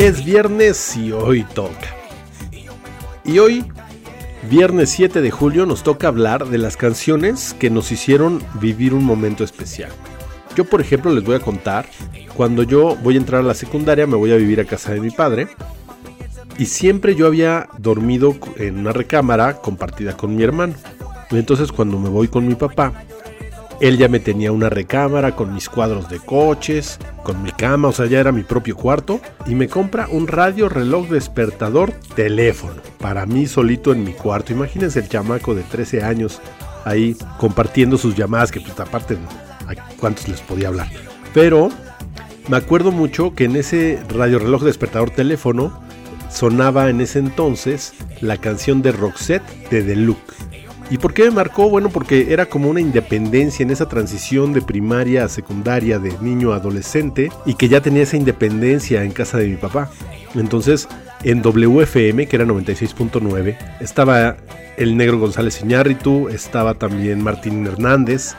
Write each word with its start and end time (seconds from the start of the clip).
Es 0.00 0.24
viernes 0.24 0.96
y 0.96 1.12
hoy 1.12 1.44
toca. 1.54 1.94
Y 3.22 3.38
hoy, 3.38 3.64
viernes 4.48 4.88
7 4.90 5.20
de 5.20 5.30
julio, 5.30 5.66
nos 5.66 5.82
toca 5.82 6.08
hablar 6.08 6.48
de 6.48 6.56
las 6.56 6.78
canciones 6.78 7.54
que 7.58 7.68
nos 7.68 7.92
hicieron 7.92 8.42
vivir 8.60 8.94
un 8.94 9.04
momento 9.04 9.44
especial. 9.44 9.90
Yo, 10.56 10.64
por 10.64 10.80
ejemplo, 10.80 11.12
les 11.12 11.22
voy 11.22 11.36
a 11.36 11.40
contar, 11.40 11.86
cuando 12.34 12.62
yo 12.62 12.96
voy 12.96 13.16
a 13.16 13.18
entrar 13.18 13.42
a 13.42 13.44
la 13.44 13.54
secundaria, 13.54 14.06
me 14.06 14.16
voy 14.16 14.32
a 14.32 14.36
vivir 14.36 14.58
a 14.60 14.64
casa 14.64 14.92
de 14.94 15.00
mi 15.00 15.10
padre. 15.10 15.48
Y 16.56 16.64
siempre 16.64 17.14
yo 17.14 17.26
había 17.26 17.68
dormido 17.76 18.36
en 18.56 18.78
una 18.78 18.92
recámara 18.92 19.58
compartida 19.58 20.16
con 20.16 20.34
mi 20.34 20.42
hermano. 20.42 20.74
Entonces 21.30 21.70
cuando 21.72 21.98
me 21.98 22.08
voy 22.08 22.28
con 22.28 22.48
mi 22.48 22.54
papá, 22.54 23.04
él 23.80 23.96
ya 23.96 24.08
me 24.08 24.20
tenía 24.20 24.52
una 24.52 24.68
recámara 24.68 25.34
con 25.34 25.54
mis 25.54 25.68
cuadros 25.68 26.10
de 26.10 26.18
coches, 26.18 26.98
con 27.22 27.42
mi 27.42 27.50
cama, 27.50 27.88
o 27.88 27.92
sea, 27.92 28.06
ya 28.06 28.20
era 28.20 28.30
mi 28.30 28.42
propio 28.42 28.76
cuarto. 28.76 29.20
Y 29.46 29.54
me 29.54 29.68
compra 29.68 30.06
un 30.08 30.28
radio 30.28 30.68
reloj 30.68 31.08
despertador 31.08 31.92
teléfono 32.14 32.80
para 32.98 33.24
mí 33.24 33.46
solito 33.46 33.92
en 33.92 34.04
mi 34.04 34.12
cuarto. 34.12 34.52
Imagínense 34.52 35.00
el 35.00 35.08
chamaco 35.08 35.54
de 35.54 35.62
13 35.62 36.02
años 36.02 36.40
ahí 36.84 37.16
compartiendo 37.38 37.96
sus 37.96 38.14
llamadas, 38.14 38.52
que 38.52 38.60
pues 38.60 38.78
aparte, 38.78 39.16
¿a 39.66 39.74
cuántos 39.96 40.28
les 40.28 40.40
podía 40.42 40.68
hablar? 40.68 40.88
Pero 41.32 41.70
me 42.48 42.56
acuerdo 42.58 42.92
mucho 42.92 43.34
que 43.34 43.44
en 43.44 43.56
ese 43.56 43.98
radio 44.08 44.38
reloj 44.38 44.62
despertador 44.62 45.10
teléfono 45.10 45.72
sonaba 46.30 46.90
en 46.90 47.00
ese 47.00 47.18
entonces 47.18 47.94
la 48.20 48.36
canción 48.36 48.82
de 48.82 48.92
Roxette 48.92 49.70
de 49.70 49.96
Look. 49.96 50.18
¿Y 50.90 50.98
por 50.98 51.14
qué 51.14 51.24
me 51.24 51.30
marcó? 51.30 51.70
Bueno, 51.70 51.88
porque 51.88 52.32
era 52.32 52.46
como 52.46 52.68
una 52.68 52.80
independencia 52.80 53.62
en 53.62 53.70
esa 53.70 53.88
transición 53.88 54.52
de 54.52 54.60
primaria 54.60 55.24
a 55.24 55.28
secundaria, 55.28 56.00
de 56.00 56.12
niño 56.20 56.52
a 56.52 56.56
adolescente, 56.56 57.30
y 57.46 57.54
que 57.54 57.68
ya 57.68 57.80
tenía 57.80 58.02
esa 58.02 58.16
independencia 58.16 59.04
en 59.04 59.12
casa 59.12 59.38
de 59.38 59.46
mi 59.46 59.56
papá. 59.56 59.88
Entonces, 60.34 60.88
en 61.22 61.42
WFM, 61.42 62.26
que 62.26 62.36
era 62.36 62.44
96.9, 62.44 63.56
estaba 63.80 64.36
el 64.76 64.96
negro 64.96 65.20
González 65.20 65.60
Iñárritu, 65.62 66.28
estaba 66.28 66.74
también 66.74 67.22
Martín 67.22 67.64
Hernández, 67.66 68.34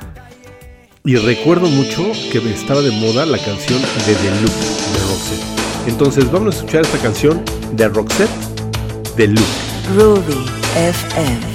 y 1.06 1.16
recuerdo 1.16 1.68
mucho 1.68 2.12
que 2.32 2.38
estaba 2.54 2.82
de 2.82 2.92
moda 2.92 3.26
la 3.26 3.38
canción 3.38 3.82
de 3.82 4.14
The 4.14 4.42
Look 4.42 4.52
de 4.52 5.00
Roxette. 5.08 5.88
Entonces, 5.88 6.32
vamos 6.32 6.56
a 6.56 6.58
escuchar 6.58 6.82
esta 6.82 6.98
canción 6.98 7.42
de 7.72 7.88
Roxette, 7.88 8.30
The 9.16 9.28
Look. 9.28 9.46
Ruby 9.96 10.46
FM. 10.76 11.51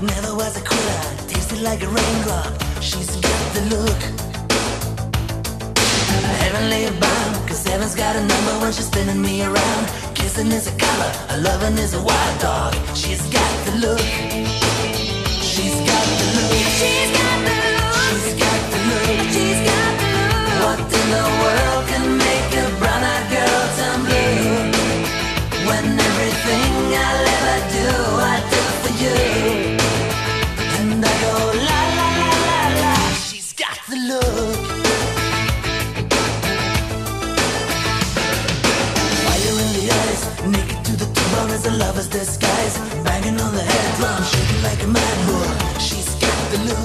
Never 0.00 0.32
was 0.36 0.56
a 0.56 0.60
quitter. 0.60 1.26
Tasted 1.26 1.60
like 1.60 1.82
a 1.82 1.88
raindrop. 1.88 2.54
She's 2.80 3.16
got 3.16 3.54
the 3.54 3.62
look. 3.74 4.00
Heavenly 6.38 6.86
bound, 7.00 7.48
cause 7.48 7.66
heaven's 7.66 7.96
got 7.96 8.14
a 8.14 8.20
number 8.20 8.60
when 8.60 8.72
she's 8.72 8.86
spinning 8.86 9.20
me 9.20 9.42
around. 9.42 9.88
Kissing 10.14 10.52
is 10.52 10.68
a 10.68 10.76
color, 10.78 11.12
a 11.30 11.38
loving 11.38 11.76
is 11.78 11.94
a 11.94 12.00
wild 12.00 12.40
dog. 12.40 12.74
She's 12.94 13.22
got 13.28 13.66
the 13.66 13.72
look. 13.84 13.98
She's 15.42 15.74
got 15.90 16.06
the 16.20 16.26
look. 16.36 16.54
She's 16.78 17.10
got 17.18 17.38
the 17.42 17.50
look. 17.58 17.98
She's 17.98 18.34
got 18.38 18.60
the 18.70 18.78
look. 18.86 19.02
She's 19.34 19.60
got 19.66 19.90
the 19.98 20.06
look. 20.14 20.62
What 20.62 20.78
in 20.78 21.06
the 21.10 21.37
lover's 41.78 42.08
disguise. 42.08 42.76
Banging 43.04 43.40
on 43.40 43.54
the 43.54 43.62
head 43.62 43.96
drum, 43.96 44.22
shaking 44.24 44.62
like 44.62 44.82
a 44.82 44.86
mad 44.88 45.16
bull. 45.26 45.50
She's 45.78 46.10
got 46.24 46.40
the 46.52 46.58
look. 46.68 46.84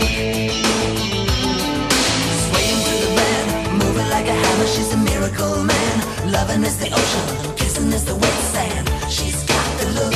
Swaying 2.45 2.81
to 2.87 2.95
the 3.03 3.11
band, 3.17 3.47
moving 3.81 4.09
like 4.15 4.27
a 4.27 4.37
hammer. 4.43 4.67
She's 4.67 4.93
a 4.93 4.97
miracle 4.97 5.63
man. 5.63 5.95
Loving 6.31 6.63
is 6.63 6.77
the 6.77 6.89
ocean, 7.01 7.55
kissing 7.55 7.91
is 7.91 8.05
the 8.05 8.15
wet 8.15 8.39
sand. 8.53 8.87
She's 9.11 9.43
got 9.43 9.67
the 9.79 9.87
look. 9.97 10.13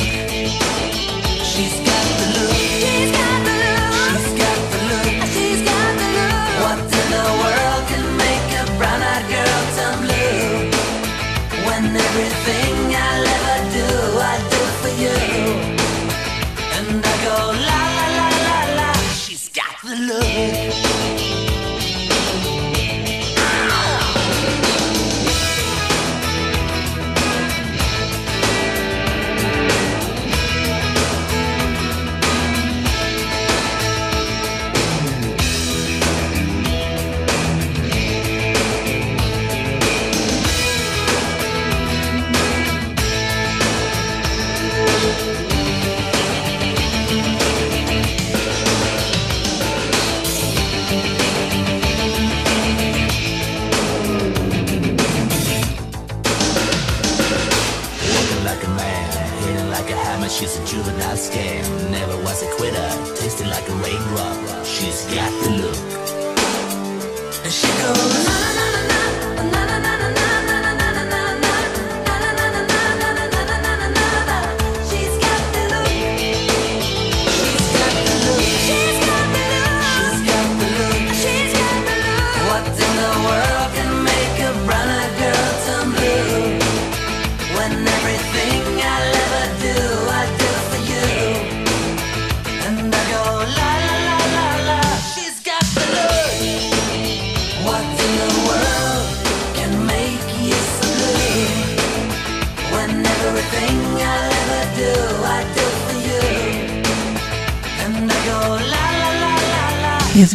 She's 1.50 1.87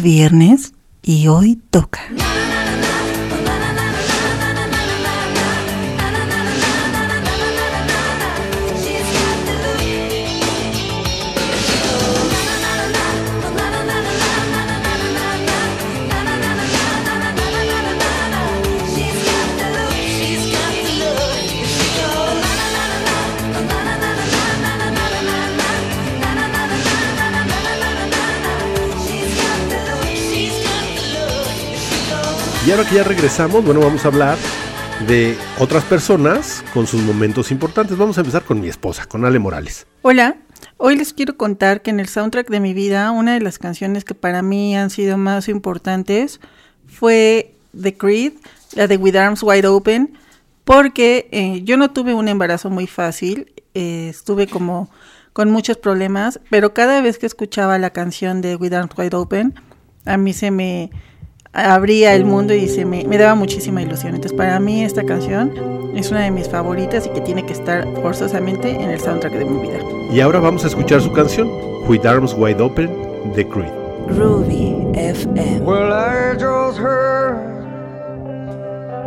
viernes 0.04 0.74
y 1.02 1.26
hoy 1.26 1.60
Y 32.66 32.70
ahora 32.70 32.88
que 32.88 32.94
ya 32.94 33.04
regresamos, 33.04 33.62
bueno, 33.62 33.80
vamos 33.80 34.06
a 34.06 34.08
hablar 34.08 34.38
de 35.06 35.36
otras 35.58 35.84
personas 35.84 36.64
con 36.72 36.86
sus 36.86 37.02
momentos 37.02 37.50
importantes. 37.50 37.98
Vamos 37.98 38.16
a 38.16 38.22
empezar 38.22 38.42
con 38.42 38.58
mi 38.58 38.68
esposa, 38.68 39.04
con 39.04 39.26
Ale 39.26 39.38
Morales. 39.38 39.86
Hola, 40.00 40.36
hoy 40.78 40.96
les 40.96 41.12
quiero 41.12 41.36
contar 41.36 41.82
que 41.82 41.90
en 41.90 42.00
el 42.00 42.08
soundtrack 42.08 42.48
de 42.48 42.60
mi 42.60 42.72
vida, 42.72 43.10
una 43.10 43.34
de 43.34 43.40
las 43.40 43.58
canciones 43.58 44.06
que 44.06 44.14
para 44.14 44.40
mí 44.40 44.74
han 44.74 44.88
sido 44.88 45.18
más 45.18 45.48
importantes 45.50 46.40
fue 46.86 47.52
The 47.78 47.98
Creed, 47.98 48.32
la 48.74 48.86
de 48.86 48.96
With 48.96 49.16
Arms 49.16 49.42
Wide 49.42 49.66
Open, 49.66 50.16
porque 50.64 51.28
eh, 51.32 51.60
yo 51.64 51.76
no 51.76 51.90
tuve 51.90 52.14
un 52.14 52.28
embarazo 52.28 52.70
muy 52.70 52.86
fácil, 52.86 53.52
eh, 53.74 54.08
estuve 54.08 54.46
como 54.46 54.88
con 55.34 55.50
muchos 55.50 55.76
problemas, 55.76 56.40
pero 56.48 56.72
cada 56.72 57.02
vez 57.02 57.18
que 57.18 57.26
escuchaba 57.26 57.78
la 57.78 57.90
canción 57.90 58.40
de 58.40 58.56
With 58.56 58.72
Arms 58.72 58.96
Wide 58.96 59.16
Open, 59.16 59.54
a 60.06 60.16
mí 60.16 60.32
se 60.32 60.50
me 60.50 60.90
abría 61.54 62.14
el 62.14 62.24
mundo 62.24 62.52
y 62.54 62.68
se 62.68 62.84
me, 62.84 63.04
me 63.04 63.16
daba 63.16 63.34
muchísima 63.34 63.80
ilusión. 63.82 64.14
Entonces 64.14 64.36
para 64.36 64.58
mí 64.60 64.84
esta 64.84 65.04
canción 65.04 65.52
es 65.94 66.10
una 66.10 66.22
de 66.22 66.30
mis 66.30 66.48
favoritas 66.48 67.06
y 67.06 67.10
que 67.10 67.20
tiene 67.20 67.46
que 67.46 67.52
estar 67.52 67.86
forzosamente 68.02 68.70
en 68.70 68.90
el 68.90 69.00
soundtrack 69.00 69.32
de 69.34 69.44
mi 69.44 69.62
vida. 69.62 69.78
Y 70.12 70.20
ahora 70.20 70.40
vamos 70.40 70.64
a 70.64 70.66
escuchar 70.66 71.00
su 71.00 71.12
canción, 71.12 71.48
With 71.88 72.04
Arms 72.04 72.34
Wide 72.36 72.60
Open, 72.60 72.90
The 73.34 73.46
Creed. 73.48 73.72
Groovy 74.08 74.92
FM. 74.94 75.60
Well, 75.64 75.92
I 75.92 76.34
just 76.34 76.78
heard 76.78 77.38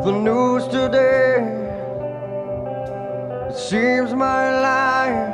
the 0.03 0.11
news 0.11 0.67
today. 0.69 1.53
It 3.49 3.55
seems 3.55 4.13
my 4.13 4.59
life 4.59 5.33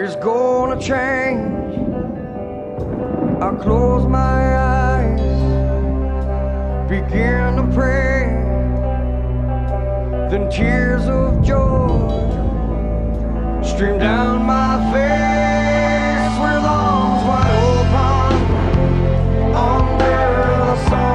is 0.00 0.16
gonna 0.16 0.80
change. 0.80 1.52
I 3.40 3.50
close 3.62 4.06
my 4.08 4.18
eyes, 4.18 4.81
begin 6.92 7.56
to 7.56 7.62
pray. 7.72 8.28
Then 10.30 10.50
tears 10.50 11.08
of 11.08 11.42
joy 11.42 12.10
stream 13.64 13.98
down 13.98 14.44
my 14.44 14.76
face 14.92 16.34
with 16.42 16.64
arms 16.66 17.22
wide 17.28 17.56
open 17.72 18.34
under 19.54 20.16
the 20.66 20.76
sunlight. 20.90 21.11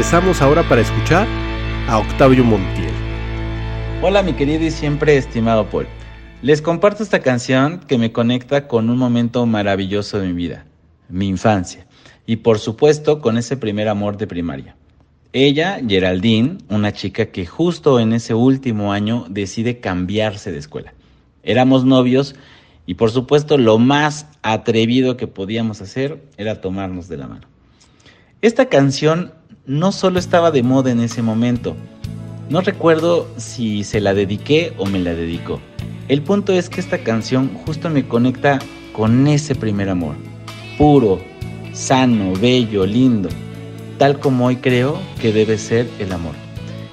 Regresamos 0.00 0.40
ahora 0.40 0.66
para 0.66 0.80
escuchar 0.80 1.28
a 1.86 1.98
Octavio 1.98 2.42
Montiel. 2.42 2.90
Hola 4.00 4.22
mi 4.22 4.32
querido 4.32 4.64
y 4.64 4.70
siempre 4.70 5.18
estimado 5.18 5.68
Paul. 5.68 5.86
Les 6.40 6.62
comparto 6.62 7.02
esta 7.02 7.20
canción 7.20 7.80
que 7.80 7.98
me 7.98 8.10
conecta 8.10 8.66
con 8.66 8.88
un 8.88 8.96
momento 8.96 9.44
maravilloso 9.44 10.18
de 10.18 10.28
mi 10.28 10.32
vida, 10.32 10.64
mi 11.10 11.28
infancia, 11.28 11.86
y 12.24 12.36
por 12.36 12.58
supuesto 12.58 13.20
con 13.20 13.36
ese 13.36 13.58
primer 13.58 13.88
amor 13.88 14.16
de 14.16 14.26
primaria. 14.26 14.74
Ella, 15.34 15.78
Geraldine, 15.86 16.56
una 16.70 16.94
chica 16.94 17.26
que 17.26 17.44
justo 17.44 18.00
en 18.00 18.14
ese 18.14 18.32
último 18.32 18.94
año 18.94 19.26
decide 19.28 19.80
cambiarse 19.80 20.50
de 20.50 20.60
escuela. 20.60 20.94
Éramos 21.42 21.84
novios 21.84 22.36
y 22.86 22.94
por 22.94 23.10
supuesto 23.10 23.58
lo 23.58 23.76
más 23.76 24.28
atrevido 24.40 25.18
que 25.18 25.26
podíamos 25.26 25.82
hacer 25.82 26.22
era 26.38 26.62
tomarnos 26.62 27.06
de 27.06 27.18
la 27.18 27.28
mano. 27.28 27.46
Esta 28.40 28.70
canción 28.70 29.34
no 29.66 29.92
solo 29.92 30.18
estaba 30.18 30.50
de 30.50 30.62
moda 30.62 30.90
en 30.90 31.00
ese 31.00 31.22
momento, 31.22 31.76
no 32.48 32.60
recuerdo 32.60 33.28
si 33.36 33.84
se 33.84 34.00
la 34.00 34.14
dediqué 34.14 34.72
o 34.76 34.86
me 34.86 34.98
la 34.98 35.14
dedicó. 35.14 35.60
El 36.08 36.22
punto 36.22 36.52
es 36.52 36.68
que 36.68 36.80
esta 36.80 36.98
canción 36.98 37.50
justo 37.64 37.88
me 37.88 38.06
conecta 38.06 38.58
con 38.92 39.28
ese 39.28 39.54
primer 39.54 39.88
amor. 39.88 40.16
Puro, 40.76 41.20
sano, 41.72 42.32
bello, 42.40 42.84
lindo. 42.84 43.28
Tal 43.98 44.18
como 44.18 44.46
hoy 44.46 44.56
creo 44.56 44.98
que 45.20 45.32
debe 45.32 45.58
ser 45.58 45.88
el 46.00 46.12
amor. 46.12 46.34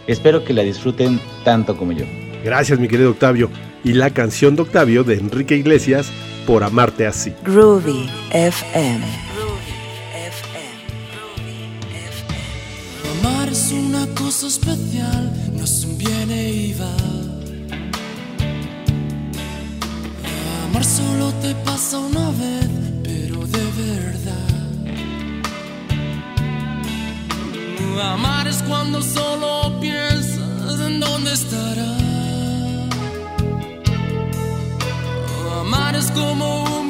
Espero 0.05 0.43
que 0.43 0.53
la 0.53 0.61
disfruten 0.61 1.19
tanto 1.43 1.75
como 1.75 1.93
yo. 1.93 2.05
Gracias, 2.43 2.79
mi 2.79 2.87
querido 2.87 3.11
Octavio. 3.11 3.49
Y 3.83 3.93
la 3.93 4.11
canción 4.11 4.55
de 4.55 4.61
Octavio 4.61 5.03
de 5.03 5.15
Enrique 5.15 5.55
Iglesias 5.55 6.11
por 6.45 6.63
amarte 6.63 7.07
así. 7.07 7.33
Groovy 7.43 8.09
FM. 8.31 9.26
Una 13.97 14.15
cosa 14.15 14.47
especial, 14.47 15.31
no 15.53 15.63
es 15.63 15.83
un 15.83 15.97
viene 15.97 16.49
y 16.49 16.73
va. 16.73 16.95
Amar 20.65 20.83
solo 20.83 21.31
te 21.41 21.55
pasa 21.65 21.97
una 21.97 22.29
vez, 22.31 22.69
pero 23.03 23.45
de 23.47 23.65
verdad. 23.83 24.53
Amar 28.13 28.47
es 28.47 28.61
cuando 28.67 29.01
solo 29.01 29.79
piensas 29.79 30.79
en 30.79 30.99
dónde 30.99 31.33
estará. 31.33 31.97
Amar 35.61 35.95
es 35.95 36.11
como 36.11 36.79
un 36.79 36.86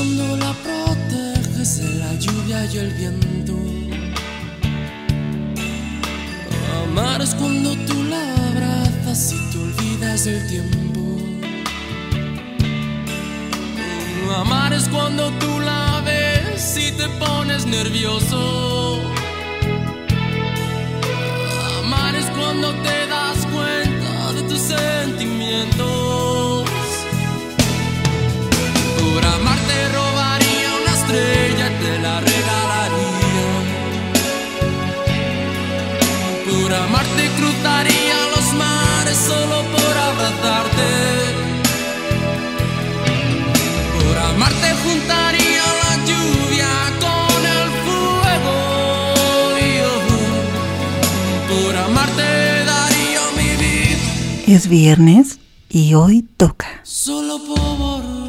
cuando 0.00 0.34
la 0.38 0.54
proteges 0.64 1.76
de 1.76 1.88
la 1.98 2.14
lluvia 2.14 2.64
y 2.72 2.78
el 2.78 2.90
viento. 2.94 3.54
Amar 6.82 7.20
es 7.20 7.34
cuando 7.34 7.76
tú 7.86 8.02
la 8.04 8.22
abrazas 8.48 9.34
y 9.34 9.38
te 9.50 9.58
olvidas 9.58 10.24
del 10.24 10.46
tiempo. 10.48 11.00
Amar 14.34 14.72
es 14.72 14.88
cuando 14.88 15.30
tú 15.32 15.60
la 15.60 16.00
ves 16.06 16.78
y 16.78 16.92
te 16.92 17.06
pones 17.22 17.66
nervioso. 17.66 19.02
Amar 21.80 22.14
es 22.14 22.24
cuando 22.38 22.70
te 22.86 23.06
das 23.06 23.38
cuenta 23.52 24.32
de 24.32 24.42
tus 24.48 24.60
sentimientos. 24.60 26.49
Cruzaría 37.60 38.16
los 38.36 38.54
mares 38.54 39.18
solo 39.18 39.62
por 39.72 39.96
abrazarte. 39.96 40.90
Por 43.98 44.18
amarte 44.18 44.74
juntaría 44.82 45.62
la 45.82 45.92
lluvia 46.08 46.72
con 47.04 47.40
el 47.58 47.68
fuego. 47.84 48.56
Y 49.58 49.78
yo, 49.78 49.94
por 51.48 51.76
amarte 51.76 52.64
daría 52.64 53.22
mi 53.36 53.50
vida. 53.62 54.56
Es 54.56 54.68
viernes 54.68 55.38
y 55.68 55.94
hoy 55.94 56.26
toca. 56.36 56.80
Solo 56.82 57.38
por 57.44 58.19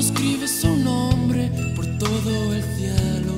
cuando 0.00 0.14
escribes 0.14 0.64
un 0.64 0.84
nombre 0.84 1.50
por 1.76 1.86
todo 1.98 2.54
el 2.54 2.62
cielo. 2.76 3.34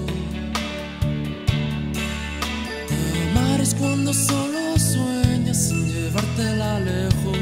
Amar 3.30 3.60
es 3.60 3.74
cuando 3.74 4.14
solo 4.14 4.78
sueñas 4.78 5.68
sin 5.68 5.92
llevártela 5.92 6.78
lejos. 6.80 7.38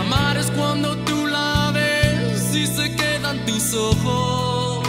Amar 0.00 0.36
es 0.38 0.50
cuando 0.52 0.96
tú 1.04 1.26
la 1.26 1.70
ves 1.74 2.54
y 2.54 2.66
se 2.66 2.94
quedan 2.96 3.44
tus 3.44 3.74
ojos. 3.74 4.88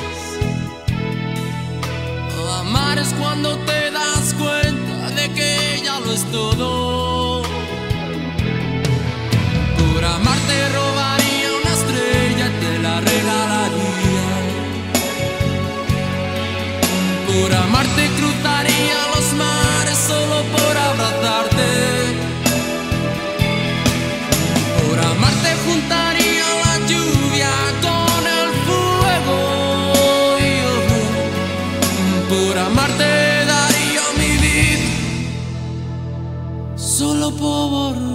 Amar 2.60 2.98
es 2.98 3.14
cuando 3.20 3.58
te 3.66 3.92
das 3.92 4.34
cuenta 4.36 5.10
de 5.10 5.34
que 5.34 5.76
ella 5.76 6.00
lo 6.00 6.14
es 6.14 6.24
todo. 6.32 7.13
Amarte 17.64 18.10
cruzaría 18.18 19.00
los 19.16 19.34
mares 19.34 19.98
solo 19.98 20.38
por 20.54 20.78
abrazarte. 20.90 21.70
Por 24.82 24.98
amarte 25.00 25.50
juntaría 25.66 26.48
la 26.64 26.76
lluvia 26.92 27.54
con 27.86 28.22
el 28.40 28.50
fuego. 28.66 29.40
Por 32.30 32.54
amarte 32.58 33.12
daría 33.54 34.06
mi 34.20 34.32
vida. 34.44 34.90
Solo 36.76 37.32
por 37.32 38.13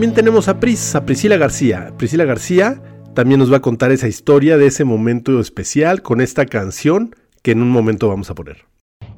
También 0.00 0.14
tenemos 0.14 0.48
a 0.48 0.58
Pris, 0.58 0.94
a 0.94 1.04
Priscila 1.04 1.36
García. 1.36 1.92
Priscila 1.98 2.24
García 2.24 2.80
también 3.12 3.38
nos 3.38 3.52
va 3.52 3.58
a 3.58 3.60
contar 3.60 3.92
esa 3.92 4.08
historia 4.08 4.56
de 4.56 4.66
ese 4.66 4.86
momento 4.86 5.38
especial 5.38 6.00
con 6.00 6.22
esta 6.22 6.46
canción 6.46 7.14
que 7.42 7.50
en 7.50 7.60
un 7.60 7.68
momento 7.68 8.08
vamos 8.08 8.30
a 8.30 8.34
poner. 8.34 8.64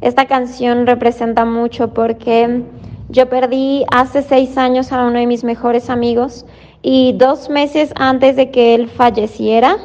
Esta 0.00 0.26
canción 0.26 0.88
representa 0.88 1.44
mucho 1.44 1.94
porque 1.94 2.64
yo 3.10 3.28
perdí 3.28 3.84
hace 3.92 4.22
seis 4.22 4.58
años 4.58 4.90
a 4.90 5.06
uno 5.06 5.20
de 5.20 5.28
mis 5.28 5.44
mejores 5.44 5.88
amigos 5.88 6.46
y 6.82 7.12
dos 7.12 7.48
meses 7.48 7.92
antes 7.94 8.34
de 8.34 8.50
que 8.50 8.74
él 8.74 8.88
falleciera 8.88 9.76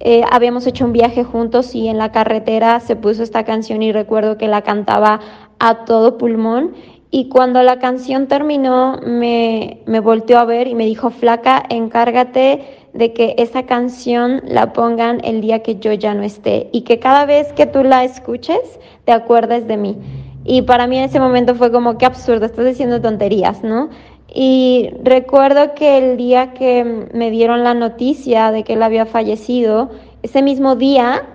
eh, 0.00 0.22
habíamos 0.30 0.66
hecho 0.66 0.84
un 0.84 0.92
viaje 0.92 1.24
juntos 1.24 1.74
y 1.74 1.88
en 1.88 1.98
la 1.98 2.12
carretera 2.12 2.78
se 2.78 2.94
puso 2.94 3.24
esta 3.24 3.44
canción 3.44 3.82
y 3.82 3.90
recuerdo 3.90 4.38
que 4.38 4.46
la 4.46 4.62
cantaba 4.62 5.20
a 5.58 5.84
todo 5.84 6.18
pulmón 6.18 6.74
y 7.10 7.28
cuando 7.28 7.62
la 7.62 7.78
canción 7.78 8.26
terminó 8.26 9.00
me, 9.04 9.80
me 9.86 10.00
volteó 10.00 10.38
a 10.38 10.44
ver 10.44 10.68
y 10.68 10.74
me 10.74 10.84
dijo, 10.84 11.10
flaca, 11.10 11.62
encárgate 11.68 12.64
de 12.92 13.12
que 13.12 13.34
esa 13.38 13.64
canción 13.64 14.42
la 14.44 14.72
pongan 14.72 15.20
el 15.24 15.40
día 15.40 15.62
que 15.62 15.76
yo 15.76 15.92
ya 15.92 16.14
no 16.14 16.22
esté 16.22 16.68
y 16.72 16.82
que 16.82 16.98
cada 16.98 17.24
vez 17.24 17.52
que 17.54 17.66
tú 17.66 17.82
la 17.82 18.04
escuches 18.04 18.78
te 19.04 19.12
acuerdes 19.12 19.66
de 19.66 19.76
mí. 19.76 19.96
Y 20.44 20.62
para 20.62 20.86
mí 20.86 20.98
en 20.98 21.04
ese 21.04 21.20
momento 21.20 21.54
fue 21.54 21.70
como 21.72 21.98
que 21.98 22.06
absurdo, 22.06 22.46
estás 22.46 22.64
diciendo 22.64 23.00
tonterías, 23.00 23.62
¿no? 23.62 23.90
Y 24.32 24.90
recuerdo 25.02 25.74
que 25.74 25.98
el 25.98 26.16
día 26.16 26.52
que 26.52 27.08
me 27.14 27.30
dieron 27.30 27.64
la 27.64 27.74
noticia 27.74 28.50
de 28.52 28.64
que 28.64 28.74
él 28.74 28.82
había 28.82 29.06
fallecido, 29.06 29.90
ese 30.22 30.42
mismo 30.42 30.76
día, 30.76 31.26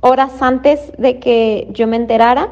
horas 0.00 0.40
antes 0.40 0.92
de 0.98 1.18
que 1.18 1.68
yo 1.72 1.86
me 1.86 1.96
enterara, 1.96 2.48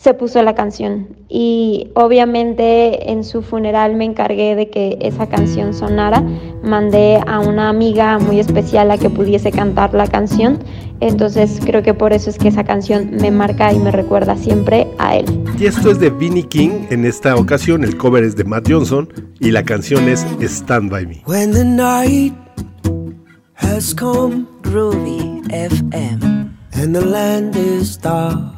se 0.00 0.14
puso 0.14 0.42
la 0.42 0.54
canción. 0.54 1.08
Y 1.28 1.90
obviamente 1.94 3.10
en 3.10 3.24
su 3.24 3.42
funeral 3.42 3.96
me 3.96 4.04
encargué 4.04 4.54
de 4.54 4.70
que 4.70 4.98
esa 5.00 5.28
canción 5.28 5.74
sonara. 5.74 6.22
Mandé 6.62 7.20
a 7.26 7.40
una 7.40 7.68
amiga 7.68 8.18
muy 8.18 8.40
especial 8.40 8.90
a 8.90 8.98
que 8.98 9.10
pudiese 9.10 9.50
cantar 9.50 9.94
la 9.94 10.06
canción. 10.06 10.58
Entonces 11.00 11.60
creo 11.64 11.82
que 11.82 11.94
por 11.94 12.12
eso 12.12 12.30
es 12.30 12.38
que 12.38 12.48
esa 12.48 12.64
canción 12.64 13.10
me 13.20 13.30
marca 13.30 13.72
y 13.72 13.78
me 13.78 13.90
recuerda 13.90 14.36
siempre 14.36 14.86
a 14.98 15.16
él. 15.16 15.26
Y 15.58 15.66
esto 15.66 15.90
es 15.90 16.00
de 16.00 16.10
Vinnie 16.10 16.48
King. 16.48 16.86
En 16.90 17.04
esta 17.04 17.36
ocasión 17.36 17.84
el 17.84 17.96
cover 17.96 18.24
es 18.24 18.36
de 18.36 18.44
Matt 18.44 18.68
Johnson 18.68 19.08
y 19.40 19.50
la 19.50 19.64
canción 19.64 20.08
es 20.08 20.26
Stand 20.40 20.90
By 20.90 21.06
Me. 21.06 21.22
When 21.26 21.52
the 21.52 21.64
night 21.64 22.34
has 23.54 23.94
come 23.94 24.46
Groovy 24.62 25.42
FM. 25.50 26.38
and 26.78 26.94
the 26.94 27.04
land 27.04 27.56
is 27.56 27.96
dark 27.96 28.57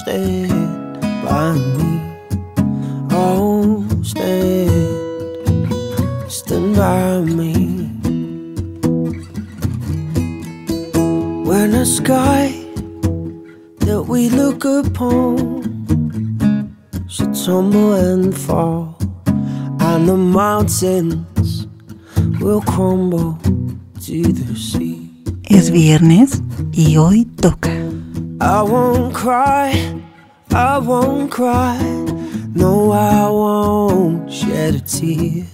stand 0.00 1.00
by 1.24 1.52
me. 1.76 1.90
Oh, 3.10 3.84
stand, 4.02 5.72
stand 6.30 6.76
by 6.76 7.20
me. 7.20 7.54
When 11.48 11.72
the 11.72 11.84
sky 11.84 12.64
that 13.80 14.04
we 14.06 14.28
look 14.28 14.64
upon 14.64 15.38
should 17.08 17.34
tumble 17.34 17.94
and 17.94 18.36
fall, 18.36 18.96
and 19.80 20.08
the 20.08 20.16
mountains 20.16 21.66
will 22.40 22.60
crumble 22.62 23.38
to 24.04 24.32
the 24.32 24.54
sea. 24.54 25.10
Es 25.50 25.70
viernes 25.70 26.42
y 26.72 26.96
hoy 26.96 27.24
toca. 27.24 27.87
I 28.40 28.62
won't 28.62 29.12
cry, 29.14 30.00
I 30.52 30.78
won't 30.78 31.30
cry. 31.30 31.76
No, 32.54 32.92
I 32.92 33.28
won't 33.28 34.32
shed 34.32 34.76
a 34.76 34.80
tear. 34.80 35.44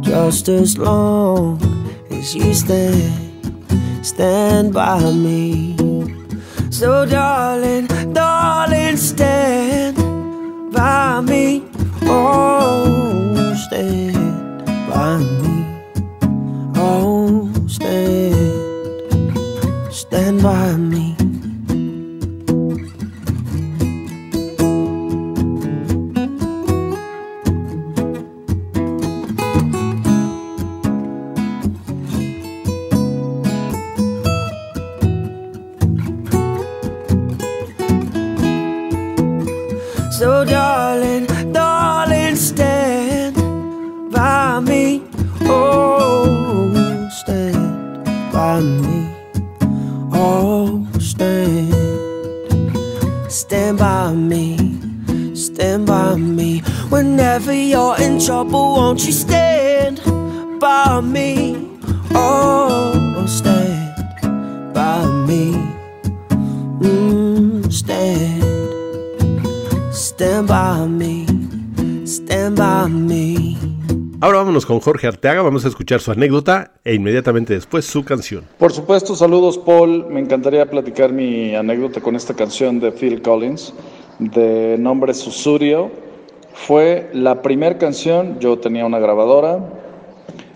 Just 0.00 0.48
as 0.48 0.76
long 0.76 1.62
as 2.10 2.34
you 2.34 2.52
stand, 2.52 4.04
stand 4.04 4.74
by 4.74 4.98
me. 5.12 5.76
So, 6.70 7.06
darling, 7.06 7.86
Jorge 74.84 75.06
Arteaga, 75.06 75.40
vamos 75.40 75.64
a 75.64 75.68
escuchar 75.68 76.00
su 76.00 76.12
anécdota 76.12 76.72
e 76.84 76.92
inmediatamente 76.92 77.54
después 77.54 77.86
su 77.86 78.04
canción. 78.04 78.44
Por 78.58 78.70
supuesto, 78.70 79.16
saludos 79.16 79.56
Paul. 79.56 80.04
Me 80.10 80.20
encantaría 80.20 80.68
platicar 80.68 81.10
mi 81.10 81.54
anécdota 81.54 82.02
con 82.02 82.16
esta 82.16 82.34
canción 82.34 82.80
de 82.80 82.92
Phil 82.92 83.22
Collins, 83.22 83.72
de 84.18 84.76
nombre 84.78 85.14
Susurio. 85.14 85.90
Fue 86.52 87.08
la 87.14 87.40
primera 87.40 87.78
canción, 87.78 88.38
yo 88.40 88.58
tenía 88.58 88.84
una 88.84 88.98
grabadora 88.98 89.70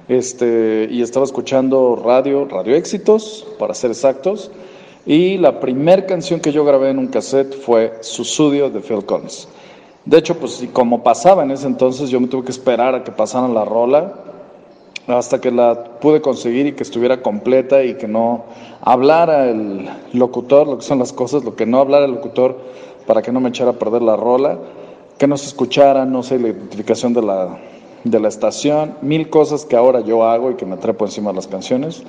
este, 0.08 0.88
y 0.90 1.00
estaba 1.00 1.24
escuchando 1.24 1.96
radio, 1.96 2.44
Radio 2.44 2.76
Éxitos, 2.76 3.46
para 3.58 3.72
ser 3.72 3.92
exactos, 3.92 4.50
y 5.06 5.38
la 5.38 5.58
primera 5.58 6.04
canción 6.04 6.40
que 6.40 6.52
yo 6.52 6.66
grabé 6.66 6.90
en 6.90 6.98
un 6.98 7.06
cassette 7.06 7.54
fue 7.54 7.94
Susurio 8.02 8.68
de 8.68 8.80
Phil 8.80 9.06
Collins. 9.06 9.48
De 10.04 10.18
hecho, 10.18 10.38
pues 10.38 10.66
como 10.72 11.02
pasaba 11.02 11.42
en 11.42 11.50
ese 11.50 11.66
entonces, 11.66 12.08
yo 12.11 12.20
me 12.20 12.28
tuve 12.28 12.44
que 12.44 12.50
esperar 12.50 12.94
a 12.94 13.04
que 13.04 13.12
pasaran 13.12 13.52
la 13.54 13.64
rola 13.64 14.14
hasta 15.06 15.40
que 15.40 15.50
la 15.50 15.84
pude 16.00 16.20
conseguir 16.20 16.66
y 16.66 16.72
que 16.72 16.82
estuviera 16.82 17.22
completa 17.22 17.82
y 17.82 17.94
que 17.94 18.06
no 18.08 18.44
hablara 18.82 19.48
el 19.48 19.88
locutor, 20.12 20.66
lo 20.66 20.76
que 20.78 20.84
son 20.84 20.98
las 20.98 21.12
cosas, 21.12 21.44
lo 21.44 21.56
que 21.56 21.66
no 21.66 21.78
hablara 21.80 22.04
el 22.04 22.12
locutor 22.12 22.58
para 23.06 23.22
que 23.22 23.32
no 23.32 23.40
me 23.40 23.48
echara 23.48 23.70
a 23.70 23.74
perder 23.74 24.02
la 24.02 24.16
rola, 24.16 24.58
que 25.18 25.26
no 25.26 25.37
se 25.37 25.46
escuchara, 25.46 26.04
no 26.04 26.22
sé, 26.22 26.38
la 26.38 26.48
identificación 26.48 27.12
de 27.14 27.22
la, 27.22 27.58
de 28.04 28.20
la 28.20 28.28
estación, 28.28 28.94
mil 29.00 29.30
cosas 29.30 29.64
que 29.64 29.76
ahora 29.76 30.00
yo 30.00 30.24
hago 30.24 30.50
y 30.50 30.54
que 30.54 30.66
me 30.66 30.76
trepo 30.76 31.04
encima 31.06 31.30
de 31.30 31.37
las 31.37 31.46
canciones, 31.46 32.02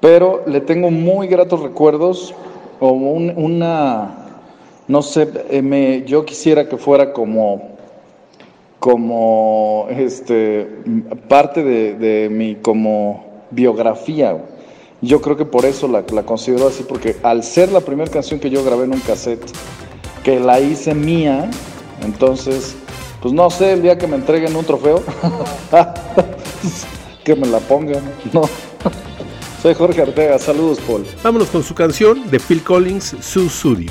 pero 0.00 0.42
le 0.46 0.60
tengo 0.60 0.90
muy 0.90 1.26
gratos 1.28 1.60
recuerdos 1.60 2.34
o 2.80 2.90
un- 2.90 3.32
una, 3.36 4.23
no 4.88 5.02
sé, 5.02 5.28
eh, 5.50 5.62
me, 5.62 6.04
yo 6.04 6.24
quisiera 6.24 6.68
que 6.68 6.76
fuera 6.76 7.12
como 7.12 7.74
como 8.78 9.86
este 9.88 10.68
parte 11.26 11.64
de, 11.64 11.94
de 11.94 12.28
mi 12.28 12.56
como 12.56 13.24
biografía. 13.50 14.44
Yo 15.00 15.22
creo 15.22 15.38
que 15.38 15.46
por 15.46 15.64
eso 15.64 15.88
la, 15.88 16.04
la 16.12 16.24
considero 16.24 16.68
así, 16.68 16.84
porque 16.86 17.16
al 17.22 17.42
ser 17.44 17.72
la 17.72 17.80
primera 17.80 18.10
canción 18.10 18.38
que 18.40 18.50
yo 18.50 18.62
grabé 18.62 18.84
en 18.84 18.92
un 18.92 19.00
cassette, 19.00 19.42
que 20.22 20.38
la 20.38 20.60
hice 20.60 20.94
mía, 20.94 21.50
entonces, 22.02 22.76
pues 23.22 23.32
no 23.32 23.48
sé, 23.48 23.72
el 23.72 23.82
día 23.82 23.96
que 23.96 24.06
me 24.06 24.16
entreguen 24.16 24.54
un 24.54 24.64
trofeo, 24.66 25.02
que 27.24 27.34
me 27.34 27.46
la 27.46 27.60
pongan, 27.60 28.02
no. 28.34 28.42
Soy 29.62 29.72
Jorge 29.72 30.02
Artega, 30.02 30.38
saludos 30.38 30.78
Paul. 30.86 31.06
Vámonos 31.22 31.48
con 31.48 31.62
su 31.62 31.74
canción 31.74 32.30
de 32.30 32.38
Phil 32.38 32.62
Collins, 32.62 33.16
Susurio. 33.20 33.90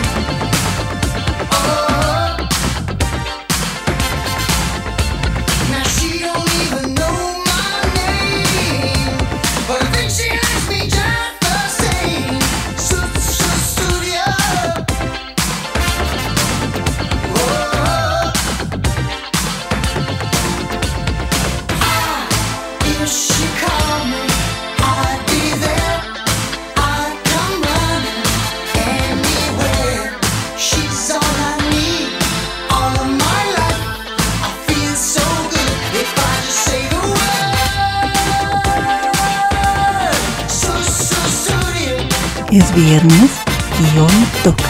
Es 42.51 42.75
viernes 42.75 43.31
y 43.79 43.99
hoy 43.99 44.27
toca. 44.43 44.69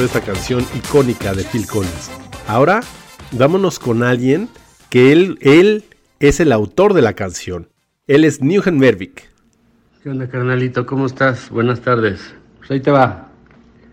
Pareció 0.00 0.18
esta 0.18 0.32
canción 0.32 0.66
icónica 0.74 1.34
de 1.34 1.44
Phil 1.44 1.66
Collins? 1.66 2.10
Ahora, 2.46 2.80
vámonos 3.32 3.78
con 3.78 4.02
alguien 4.02 4.48
que 4.88 5.12
él, 5.12 5.38
él 5.42 5.84
es 6.20 6.40
el 6.40 6.52
autor 6.52 6.94
de 6.94 7.02
la 7.02 7.12
canción. 7.12 7.68
Él 8.06 8.24
es 8.24 8.40
Newhan 8.40 8.78
Mervick. 8.78 9.28
¿Qué 10.02 10.08
onda, 10.08 10.28
carnalito? 10.28 10.86
¿Cómo 10.86 11.04
estás? 11.04 11.50
Buenas 11.50 11.80
tardes. 11.80 12.34
Pues 12.58 12.70
ahí 12.70 12.80
te 12.80 12.90
va. 12.90 13.28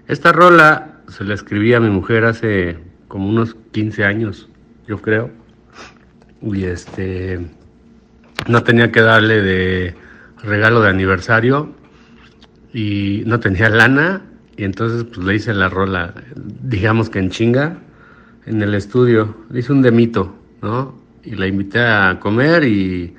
Esta 0.08 0.32
rola 0.32 1.02
se 1.10 1.26
la 1.26 1.34
escribí 1.34 1.74
a 1.74 1.82
mi 1.82 1.90
mujer 1.90 2.24
hace 2.24 2.78
como 3.10 3.28
unos 3.28 3.58
15 3.74 4.06
años, 4.06 4.48
yo 4.88 5.02
creo. 5.02 5.30
Y 6.42 6.64
este. 6.66 7.46
No 8.48 8.64
tenía 8.64 8.92
que 8.92 9.02
darle 9.02 9.42
de 9.42 9.96
regalo 10.42 10.82
de 10.82 10.90
aniversario 10.90 11.76
y 12.74 13.24
no 13.26 13.42
tenía 13.42 13.68
lana. 13.68 14.22
Y 14.58 14.64
entonces, 14.64 15.04
pues 15.04 15.20
le 15.20 15.36
hice 15.36 15.54
la 15.54 15.70
rola, 15.70 16.14
digamos 16.36 17.10
que 17.10 17.20
en 17.20 17.30
chinga, 17.30 17.78
en 18.48 18.62
el 18.62 18.74
estudio. 18.74 19.36
Le 19.52 19.60
hice 19.60 19.72
un 19.72 19.84
demito, 19.84 20.34
¿no? 20.64 20.96
Y 21.24 21.36
la 21.36 21.46
invité 21.46 21.80
a 21.80 22.20
comer 22.20 22.64
y 22.64 23.14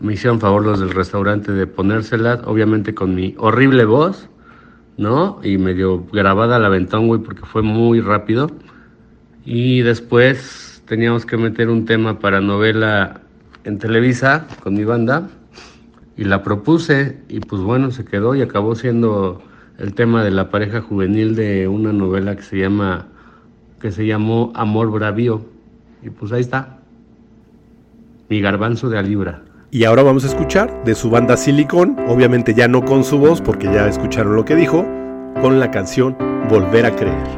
me 0.00 0.14
hicieron 0.14 0.40
favor 0.40 0.64
los 0.64 0.80
del 0.80 0.90
restaurante 0.90 1.52
de 1.52 1.66
ponérsela, 1.66 2.40
obviamente 2.46 2.94
con 2.94 3.14
mi 3.14 3.34
horrible 3.36 3.84
voz, 3.84 4.28
¿no? 4.96 5.40
Y 5.42 5.58
medio 5.58 6.06
grabada 6.12 6.56
al 6.56 6.64
aventón, 6.64 7.06
güey, 7.06 7.20
porque 7.20 7.42
fue 7.44 7.62
muy 7.62 8.00
rápido. 8.00 8.50
Y 9.44 9.82
después 9.82 10.82
teníamos 10.86 11.26
que 11.26 11.36
meter 11.36 11.68
un 11.68 11.84
tema 11.84 12.18
para 12.18 12.40
novela 12.40 13.20
en 13.64 13.78
Televisa 13.78 14.46
con 14.62 14.74
mi 14.74 14.84
banda 14.84 15.28
y 16.16 16.24
la 16.24 16.42
propuse 16.42 17.18
y 17.28 17.40
pues 17.40 17.60
bueno, 17.62 17.90
se 17.90 18.04
quedó 18.04 18.34
y 18.34 18.42
acabó 18.42 18.74
siendo 18.74 19.42
el 19.78 19.94
tema 19.94 20.24
de 20.24 20.30
la 20.30 20.50
pareja 20.50 20.80
juvenil 20.80 21.36
de 21.36 21.68
una 21.68 21.92
novela 21.92 22.36
que 22.36 22.42
se 22.42 22.58
llama 22.58 23.06
que 23.80 23.92
se 23.92 24.06
llamó 24.06 24.52
Amor 24.54 24.90
Bravío 24.90 25.44
y 26.02 26.10
pues 26.10 26.32
ahí 26.32 26.40
está. 26.40 26.78
Mi 28.28 28.40
garbanzo 28.40 28.88
de 28.88 28.98
a 28.98 29.02
libra. 29.02 29.42
Y 29.70 29.84
ahora 29.84 30.02
vamos 30.02 30.24
a 30.24 30.28
escuchar 30.28 30.84
de 30.84 30.94
su 30.94 31.10
banda 31.10 31.36
Silicon, 31.36 31.96
obviamente 32.08 32.54
ya 32.54 32.68
no 32.68 32.84
con 32.84 33.04
su 33.04 33.18
voz 33.18 33.40
porque 33.40 33.66
ya 33.66 33.86
escucharon 33.86 34.34
lo 34.34 34.44
que 34.44 34.56
dijo, 34.56 34.84
con 35.40 35.60
la 35.60 35.70
canción 35.70 36.16
Volver 36.48 36.86
a 36.86 36.96
creer. 36.96 37.37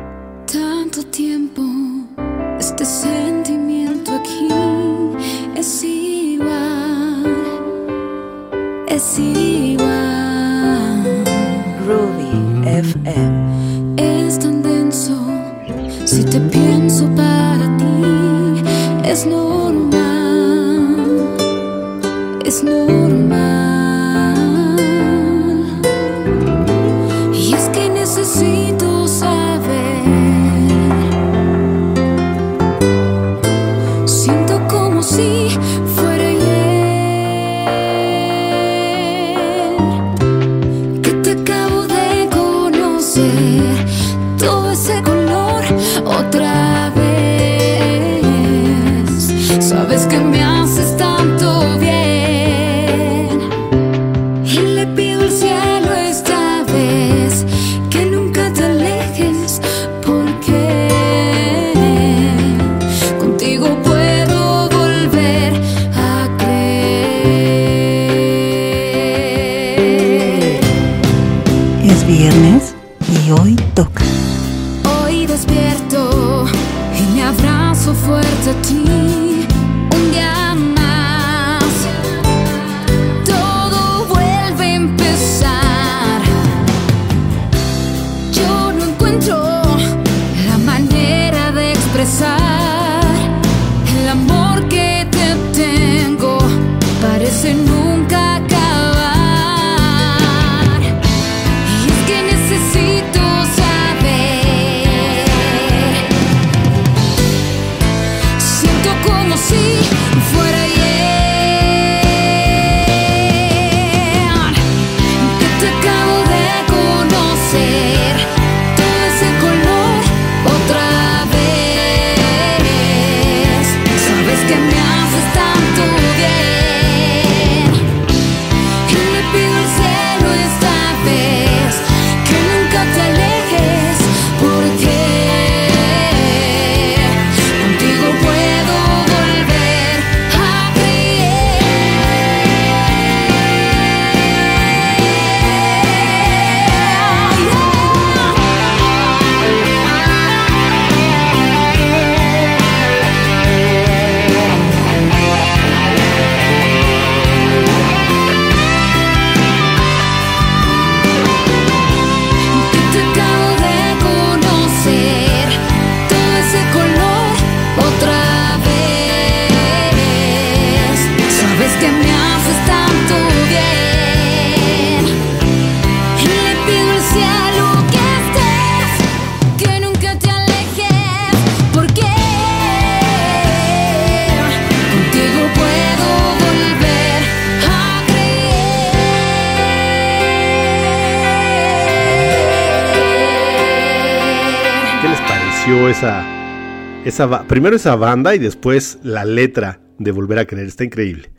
Primero 197.47 197.77
esa 197.77 197.97
banda 197.97 198.35
y 198.35 198.39
después 198.39 198.99
la 199.03 199.25
letra 199.25 199.81
de 199.99 200.13
Volver 200.13 200.39
a 200.39 200.47
creer? 200.47 200.67
Está 200.67 200.85
increíble. 200.85 201.31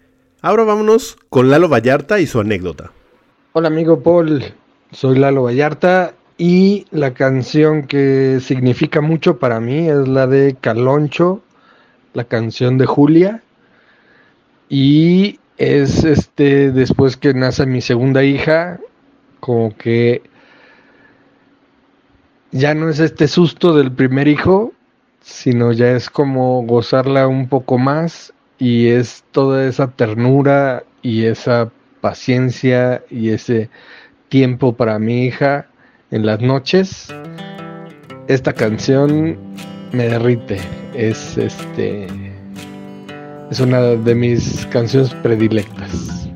Ahora 0.41 0.63
vámonos 0.63 1.17
con 1.29 1.49
Lalo 1.49 1.69
Vallarta 1.69 2.19
y 2.19 2.27
su 2.27 2.39
anécdota. 2.39 2.91
Hola 3.53 3.67
amigo 3.67 4.01
Paul, 4.01 4.43
soy 4.91 5.19
Lalo 5.19 5.43
Vallarta 5.43 6.13
y 6.37 6.85
la 6.91 7.13
canción 7.13 7.83
que 7.83 8.39
significa 8.41 9.01
mucho 9.01 9.37
para 9.37 9.59
mí 9.59 9.87
es 9.87 10.07
la 10.07 10.25
de 10.27 10.55
Caloncho, 10.59 11.41
la 12.13 12.23
canción 12.23 12.77
de 12.77 12.85
Julia 12.85 13.43
y 14.69 15.39
es 15.57 16.03
este 16.03 16.71
después 16.71 17.17
que 17.17 17.33
nace 17.33 17.65
mi 17.65 17.81
segunda 17.81 18.23
hija, 18.23 18.79
como 19.39 19.75
que 19.75 20.23
ya 22.51 22.73
no 22.73 22.89
es 22.89 22.99
este 22.99 23.27
susto 23.27 23.75
del 23.75 23.91
primer 23.91 24.27
hijo, 24.27 24.73
sino 25.21 25.71
ya 25.71 25.91
es 25.91 26.09
como 26.09 26.63
gozarla 26.63 27.27
un 27.27 27.47
poco 27.47 27.77
más 27.77 28.33
y 28.57 28.87
es 28.87 29.23
toda 29.31 29.65
esa 29.65 29.87
ternura 29.87 30.83
y 31.01 31.25
esa 31.25 31.71
paciencia 32.01 33.03
y 33.09 33.29
ese 33.29 33.69
tiempo 34.29 34.73
para 34.73 34.99
mi 34.99 35.25
hija 35.25 35.67
en 36.11 36.25
las 36.25 36.41
noches. 36.41 37.13
Esta 38.27 38.53
canción 38.53 39.37
me 39.91 40.07
derrite, 40.07 40.59
es 40.93 41.37
este 41.37 42.07
es 43.49 43.59
una 43.59 43.81
de 43.81 44.15
mis 44.15 44.65
canciones 44.67 45.13
predilectas. 45.15 46.29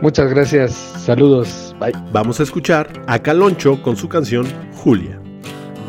Muchas 0.00 0.30
gracias, 0.30 0.72
saludos, 1.04 1.74
bye. 1.80 1.92
Vamos 2.12 2.38
a 2.38 2.44
escuchar 2.44 2.88
a 3.08 3.18
Caloncho 3.18 3.82
con 3.82 3.96
su 3.96 4.08
canción 4.08 4.46
Julia. 4.76 5.20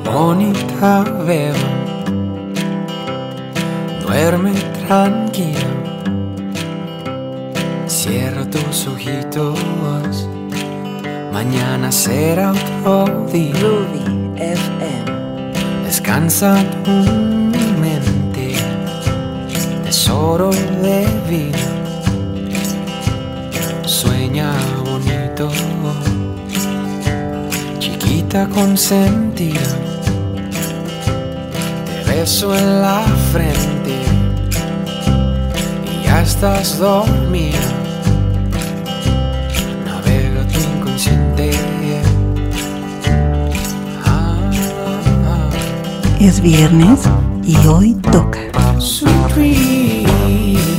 Bonita 0.03 1.03
veo, 1.27 1.53
duerme 4.09 4.53
tranquila. 4.87 5.69
Cierra 7.85 8.43
tus 8.49 8.87
ojitos, 8.87 10.27
mañana 11.31 11.91
será 11.91 12.53
otro 12.83 13.27
día. 13.31 13.53
Ruby 13.61 14.01
FM. 14.35 15.83
Descansa 15.85 16.63
tu 16.83 16.91
mente, 17.83 18.55
tesoro 19.83 20.49
de 20.81 21.07
vida. 21.29 21.67
Sueña 23.85 24.51
bonito, 24.85 25.51
chiquita 27.77 28.47
consentida. 28.49 29.98
Te 32.19 32.23
beso 32.23 32.53
en 32.53 32.81
la 32.81 33.01
frente 33.31 33.95
y 35.85 36.03
ya 36.03 36.21
estás 36.21 36.77
dormida. 36.77 37.61
Navega 39.85 40.45
tu 40.49 40.59
inconsciente. 40.59 41.51
Ah, 44.03 44.37
ah. 45.27 45.49
Es 46.19 46.41
viernes 46.41 46.99
y 47.45 47.55
hoy 47.65 47.93
toca. 48.11 48.41
Sweet 48.79 50.78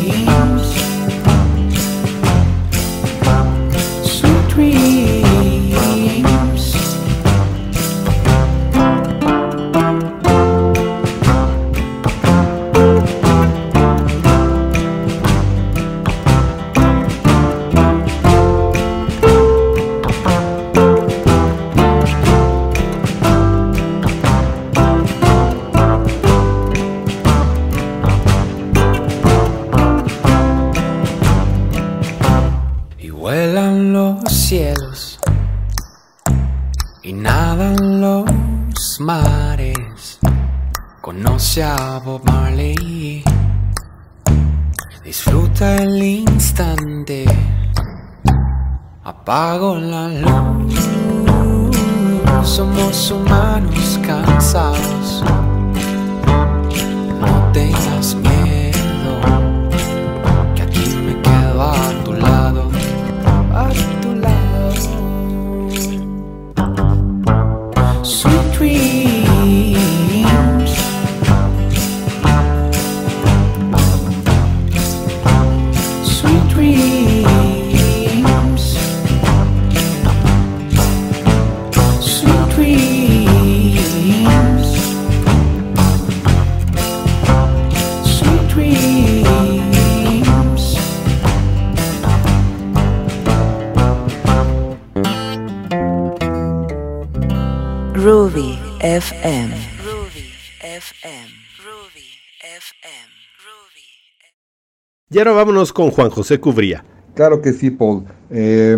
ahora 105.20 105.32
vámonos 105.32 105.72
con 105.72 105.90
Juan 105.90 106.10
José 106.10 106.40
Cubría. 106.40 106.84
Claro 107.14 107.42
que 107.42 107.52
sí, 107.52 107.70
Paul. 107.70 108.04
Eh, 108.30 108.76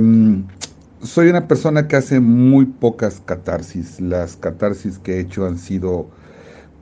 soy 1.03 1.29
una 1.29 1.47
persona 1.47 1.89
que 1.89 1.97
hace 1.97 2.21
muy 2.21 2.67
pocas 2.67 3.23
catarsis. 3.25 4.01
Las 4.01 4.37
catarsis 4.37 4.99
que 4.99 5.15
he 5.15 5.21
hecho 5.21 5.47
han 5.47 5.59
sido, 5.59 6.09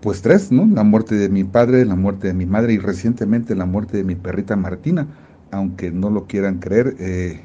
pues 0.00 0.22
tres, 0.22 0.50
¿no? 0.50 0.66
La 0.66 0.82
muerte 0.82 1.14
de 1.14 1.28
mi 1.28 1.44
padre, 1.44 1.84
la 1.84 1.96
muerte 1.96 2.28
de 2.28 2.34
mi 2.34 2.46
madre 2.46 2.74
y 2.74 2.78
recientemente 2.78 3.54
la 3.54 3.66
muerte 3.66 3.98
de 3.98 4.04
mi 4.04 4.14
perrita 4.14 4.56
Martina. 4.56 5.06
Aunque 5.50 5.90
no 5.90 6.10
lo 6.10 6.26
quieran 6.26 6.58
creer, 6.58 6.96
eh, 6.98 7.40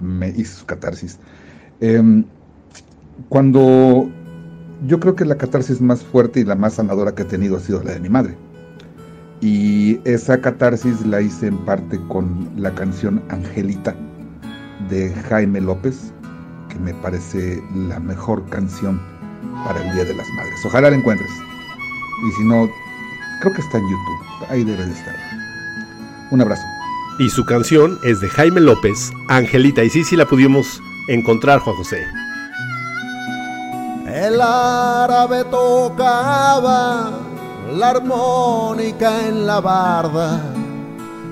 me 0.00 0.28
hizo 0.30 0.60
su 0.60 0.66
catarsis. 0.66 1.18
Eh, 1.80 2.24
cuando 3.28 4.08
yo 4.86 5.00
creo 5.00 5.16
que 5.16 5.24
la 5.24 5.36
catarsis 5.36 5.80
más 5.80 6.02
fuerte 6.02 6.40
y 6.40 6.44
la 6.44 6.54
más 6.54 6.74
sanadora 6.74 7.14
que 7.14 7.22
he 7.22 7.26
tenido 7.26 7.56
ha 7.56 7.60
sido 7.60 7.82
la 7.82 7.92
de 7.92 8.00
mi 8.00 8.08
madre. 8.08 8.36
Y 9.40 10.00
esa 10.04 10.40
catarsis 10.40 11.06
la 11.06 11.20
hice 11.20 11.46
en 11.46 11.58
parte 11.58 12.00
con 12.08 12.48
la 12.56 12.74
canción 12.74 13.22
Angelita 13.28 13.94
de 14.88 15.14
Jaime 15.28 15.60
López, 15.60 16.12
que 16.68 16.78
me 16.78 16.92
parece 16.94 17.62
la 17.74 18.00
mejor 18.00 18.44
canción 18.48 19.00
para 19.64 19.80
el 19.82 19.94
Día 19.94 20.04
de 20.04 20.14
las 20.14 20.28
Madres. 20.36 20.64
Ojalá 20.64 20.90
la 20.90 20.96
encuentres. 20.96 21.30
Y 22.26 22.32
si 22.32 22.44
no, 22.44 22.68
creo 23.40 23.54
que 23.54 23.60
está 23.60 23.78
en 23.78 23.84
YouTube. 23.84 24.50
Ahí 24.50 24.64
debe 24.64 24.84
de 24.84 24.92
estar. 24.92 25.14
Un 26.30 26.40
abrazo. 26.40 26.62
Y 27.20 27.28
su 27.30 27.44
canción 27.44 27.98
es 28.04 28.20
de 28.20 28.28
Jaime 28.28 28.60
López, 28.60 29.12
Angelita. 29.28 29.84
Y 29.84 29.90
sí, 29.90 30.04
sí 30.04 30.16
la 30.16 30.26
pudimos 30.26 30.80
encontrar, 31.08 31.60
Juan 31.60 31.76
José. 31.76 32.04
El 34.06 34.40
árabe 34.40 35.44
tocaba 35.44 37.12
la 37.72 37.90
armónica 37.90 39.26
en 39.26 39.46
la 39.46 39.60
barda 39.60 40.40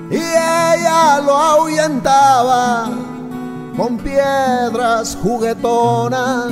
y 0.09 0.15
ella 0.15 1.19
lo 1.21 1.35
ahuyentaba 1.35 2.89
con 3.75 3.97
piedras 3.97 5.17
juguetonas. 5.21 6.51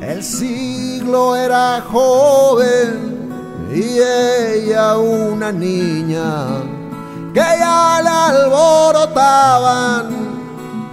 El 0.00 0.22
siglo 0.22 1.34
era 1.34 1.82
joven 1.90 3.30
y 3.74 3.98
ella 3.98 4.98
una 4.98 5.50
niña 5.52 6.60
que 7.32 7.40
ya 7.40 8.00
le 8.02 8.10
alborotaban 8.10 10.06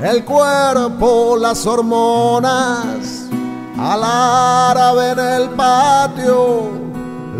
el 0.01 0.23
cuerpo, 0.23 1.37
las 1.37 1.65
hormonas. 1.65 3.19
Al 3.77 4.03
árabe 4.03 5.11
en 5.11 5.19
el 5.19 5.49
patio 5.49 6.82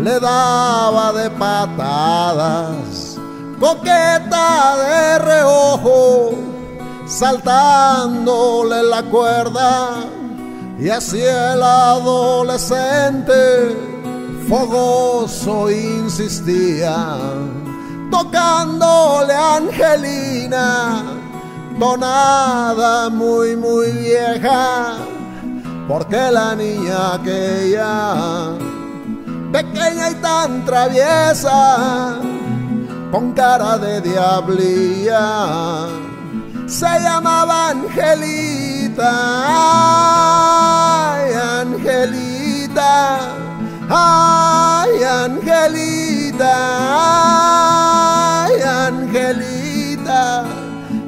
le 0.00 0.20
daba 0.20 1.12
de 1.12 1.30
patadas, 1.30 3.18
coqueta 3.58 4.76
de 4.76 5.18
reojo, 5.18 6.34
saltándole 7.06 8.82
la 8.82 9.02
cuerda, 9.04 10.04
y 10.78 10.88
así 10.88 11.20
el 11.20 11.62
adolescente 11.62 13.34
fogoso 14.48 15.70
insistía, 15.70 17.16
tocándole 18.10 19.34
Angelina, 19.34 21.02
donada 21.78 23.08
muy 23.10 23.56
muy 23.56 23.90
vieja 23.92 24.96
porque 25.88 26.30
la 26.30 26.54
niña 26.54 27.14
aquella, 27.14 28.56
pequeña 29.54 30.10
y 30.10 30.14
tan 30.16 30.64
traviesa, 30.64 32.18
con 33.12 33.32
cara 33.34 33.78
de 33.78 34.00
diablilla, 34.00 35.86
se 36.66 37.00
llamaba 37.00 37.68
Angelita, 37.68 39.12
ay 41.20 41.32
Angelita, 41.60 43.20
ay 43.88 45.04
Angelita, 45.22 46.54
ay 48.50 48.60
Angelita, 48.60 50.44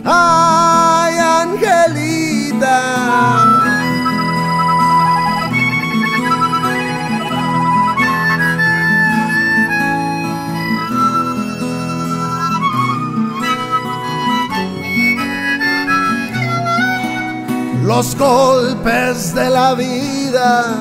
ay 0.05 1.19
Angelita. 1.19 1.97
Los 17.87 18.19
golpes 18.19 19.33
de 19.33 19.49
la 19.49 19.75
vida 19.75 20.75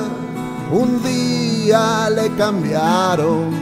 un 0.72 1.00
día 1.04 2.10
le 2.10 2.34
cambiaron 2.34 3.54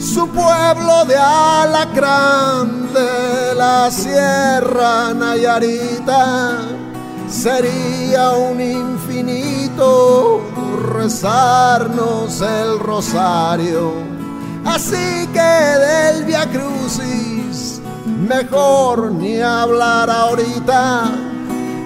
su 0.00 0.26
pueblo 0.26 1.04
de 1.04 1.16
alacrán 1.16 2.92
de 2.92 3.54
la 3.54 3.88
sierra 3.92 5.14
Nayarita. 5.14 6.62
Sería 7.28 8.32
un 8.32 8.60
infinito 8.60 10.40
rezarnos 10.92 12.40
el 12.40 12.80
rosario. 12.80 13.92
Así 14.64 15.28
que 15.32 15.40
del 15.40 16.24
Via 16.24 16.44
Crucis, 16.50 17.80
mejor 18.28 19.12
ni 19.12 19.40
hablar 19.40 20.10
ahorita. 20.10 21.33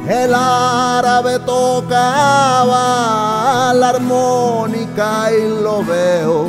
El 0.09 0.35
árabe 0.35 1.39
tocaba 1.41 2.75
la 3.75 3.91
armónica 3.91 5.31
y 5.31 5.49
lo 5.63 5.85
veo 5.85 6.49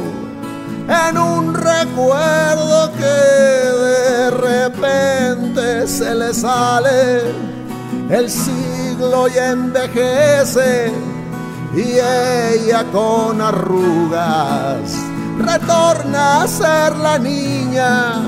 en 0.88 1.18
un 1.18 1.54
recuerdo 1.54 2.90
que 2.94 3.04
de 3.04 4.32
repente 4.32 5.86
se 5.88 6.16
le 6.16 6.34
sale. 6.34 7.34
El 8.10 8.30
siglo 8.30 9.28
ya 9.28 9.50
envejece 9.52 10.94
y 11.76 12.00
ella 12.00 12.86
con 12.94 13.42
arrugas 13.42 14.96
retorna 15.38 16.44
a 16.44 16.48
ser 16.48 16.96
la 16.96 17.20
niña 17.20 18.22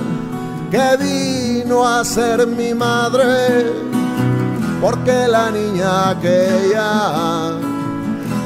que 0.69 0.97
vino 0.97 1.87
a 1.87 2.03
ser 2.03 2.45
mi 2.47 2.73
madre 2.73 3.90
porque 4.81 5.27
la 5.27 5.51
niña 5.51 6.09
aquella, 6.09 7.51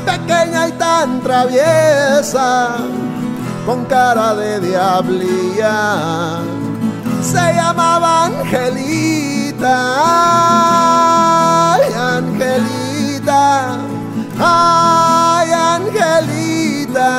pequeña 0.05 0.67
y 0.67 0.73
tan 0.73 1.21
traviesa, 1.21 2.75
con 3.65 3.85
cara 3.85 4.35
de 4.35 4.59
diablilla, 4.59 6.41
se 7.21 7.53
llamaba 7.53 8.25
Angelita, 8.25 9.77
ay 11.71 11.83
Angelita, 12.17 13.77
ay 14.37 15.51
Angelita, 15.53 17.09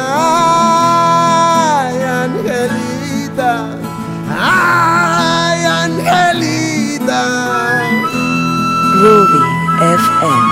ay, 1.82 1.98
Angelita, 2.22 3.54
ay, 4.30 5.60
Angelita. 5.82 7.24
Groovy 9.00 9.42
FM. 9.82 10.51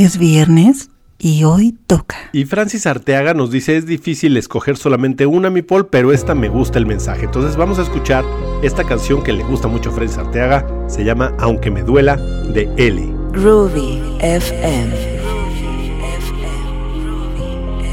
Es 0.00 0.16
viernes 0.16 0.88
y 1.18 1.44
hoy 1.44 1.76
toca. 1.86 2.16
Y 2.32 2.46
Francis 2.46 2.86
Arteaga 2.86 3.34
nos 3.34 3.50
dice, 3.50 3.76
es 3.76 3.84
difícil 3.84 4.34
escoger 4.38 4.78
solamente 4.78 5.26
una, 5.26 5.50
mi 5.50 5.60
Paul, 5.60 5.88
pero 5.88 6.10
esta 6.10 6.34
me 6.34 6.48
gusta 6.48 6.78
el 6.78 6.86
mensaje. 6.86 7.26
Entonces 7.26 7.54
vamos 7.54 7.78
a 7.78 7.82
escuchar 7.82 8.24
esta 8.62 8.84
canción 8.84 9.22
que 9.22 9.34
le 9.34 9.44
gusta 9.44 9.68
mucho 9.68 9.90
a 9.90 9.92
Francis 9.92 10.16
Arteaga. 10.16 10.66
Se 10.88 11.04
llama 11.04 11.34
Aunque 11.38 11.70
me 11.70 11.82
duela, 11.82 12.16
de 12.16 12.62
Eli. 12.78 13.12
Groovy 13.32 14.00
FM. 14.20 15.20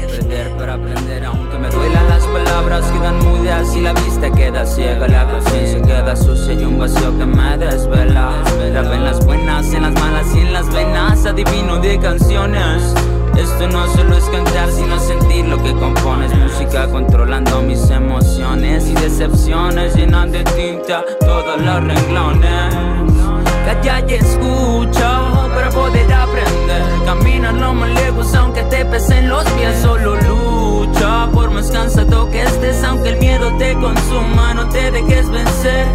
Aprender 0.06 0.56
para 0.56 0.74
aprender, 0.74 1.24
aunque 1.26 1.58
me 1.58 1.68
duelan 1.68 2.08
las 2.08 2.26
palabras 2.26 2.90
quedan 2.90 3.27
y 3.48 3.80
la 3.80 3.94
vista 3.94 4.30
queda 4.30 4.66
ciega, 4.66 5.08
la 5.08 5.24
conciencia 5.24 5.80
queda 5.80 6.14
sucia 6.14 6.52
y 6.52 6.64
un 6.64 6.78
vacío 6.78 7.16
que 7.16 7.24
me 7.24 7.56
desvela. 7.56 8.30
Grabo 8.70 8.92
en 8.92 9.04
las 9.04 9.24
buenas, 9.24 9.72
en 9.72 9.82
las 9.84 9.94
malas 9.94 10.26
y 10.34 10.40
en 10.40 10.52
las 10.52 10.70
venas, 10.70 11.24
adivino 11.24 11.78
de 11.78 11.98
canciones. 11.98 12.94
Esto 13.38 13.66
no 13.68 13.86
solo 13.94 14.18
es 14.18 14.24
cantar, 14.24 14.70
sino 14.70 15.00
sentir 15.00 15.46
lo 15.46 15.62
que 15.62 15.72
compones. 15.72 16.30
Música 16.36 16.88
controlando 16.88 17.62
mis 17.62 17.88
emociones 17.88 18.86
y 18.86 18.94
decepciones, 18.94 19.94
llenan 19.94 20.30
de 20.30 20.44
tinta 20.44 21.02
todos 21.18 21.58
los 21.58 21.84
renglones. 21.84 22.74
Calla 23.64 24.04
y 24.08 24.12
escucha 24.12 25.20
para 25.54 25.70
poder 25.70 26.12
aprender. 26.12 26.82
Camina 27.06 27.52
lo 27.52 27.72
más 27.72 27.88
lejos 27.94 28.34
aunque 28.34 28.62
te 28.64 28.84
pesen 28.84 29.30
los 29.30 29.44
pies. 29.52 29.80
Solo 29.80 30.16
lucha 30.88 31.28
por 31.32 31.50
más 31.50 31.70
cansado 31.70 32.30
que 32.30 32.42
estés. 32.42 32.82
Aunque 32.84 33.10
el 33.10 33.18
miedo 33.18 33.56
te 33.58 33.74
consuma, 33.74 34.54
no 34.54 34.68
te 34.68 34.90
dejes 34.90 35.30
vencer. 35.30 35.86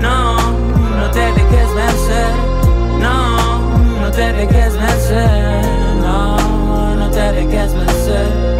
No, 0.00 0.36
no 0.96 1.10
te 1.10 1.20
dejes 1.20 1.74
vencer. 1.74 2.30
No, 3.00 4.00
no 4.00 4.10
te 4.10 4.32
dejes 4.32 4.76
vencer. 4.76 5.64
No, 6.00 6.96
no 6.96 7.10
te 7.10 7.32
dejes 7.32 7.74
vencer. 7.74 8.59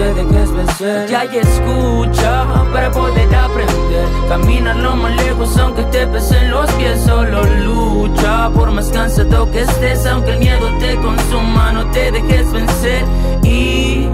Te 0.00 0.14
dejes 0.14 0.50
vencer. 0.52 1.10
Ya 1.10 1.26
y 1.26 1.36
escucha 1.36 2.46
para 2.72 2.90
poder 2.90 3.36
aprender. 3.36 4.08
Caminar 4.30 4.76
lo 4.76 4.96
más 4.96 5.14
lejos 5.16 5.54
aunque 5.58 5.82
te 5.82 6.06
pesen 6.06 6.50
los 6.50 6.70
pies. 6.72 7.02
Solo 7.04 7.42
lucha 7.66 8.48
por 8.54 8.70
más 8.70 8.88
cansado 8.88 9.50
que 9.50 9.60
estés. 9.60 10.06
Aunque 10.06 10.30
el 10.30 10.38
miedo 10.38 10.68
te 10.78 10.96
consuma, 10.96 11.72
no 11.72 11.90
te 11.90 12.12
dejes 12.12 12.50
vencer. 12.50 13.04
Y 13.42 14.08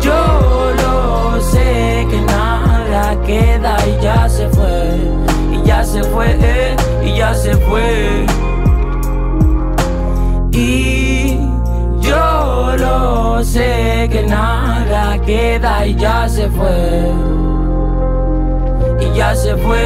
yo 0.00 0.72
lo 0.80 1.40
sé 1.40 2.06
que 2.08 2.20
nada 2.20 3.20
queda 3.22 3.76
y 3.88 4.04
ya 4.04 4.28
se 4.28 4.48
fue. 4.50 4.96
Y 5.52 5.66
ya 5.66 5.82
se 5.82 6.04
fue, 6.04 6.38
eh, 6.40 6.76
y 7.04 7.16
ya 7.16 7.34
se 7.34 7.56
fue. 7.56 8.26
Y 10.52 11.36
yo 12.00 12.76
lo 12.78 13.42
sé 13.42 14.08
que 14.12 14.22
nada 14.22 14.69
queda 15.30 15.86
y 15.86 15.94
ya 15.94 16.28
se 16.28 16.48
fue. 16.48 17.12
Y 19.00 19.16
ya 19.16 19.34
se 19.34 19.56
fue. 19.56 19.80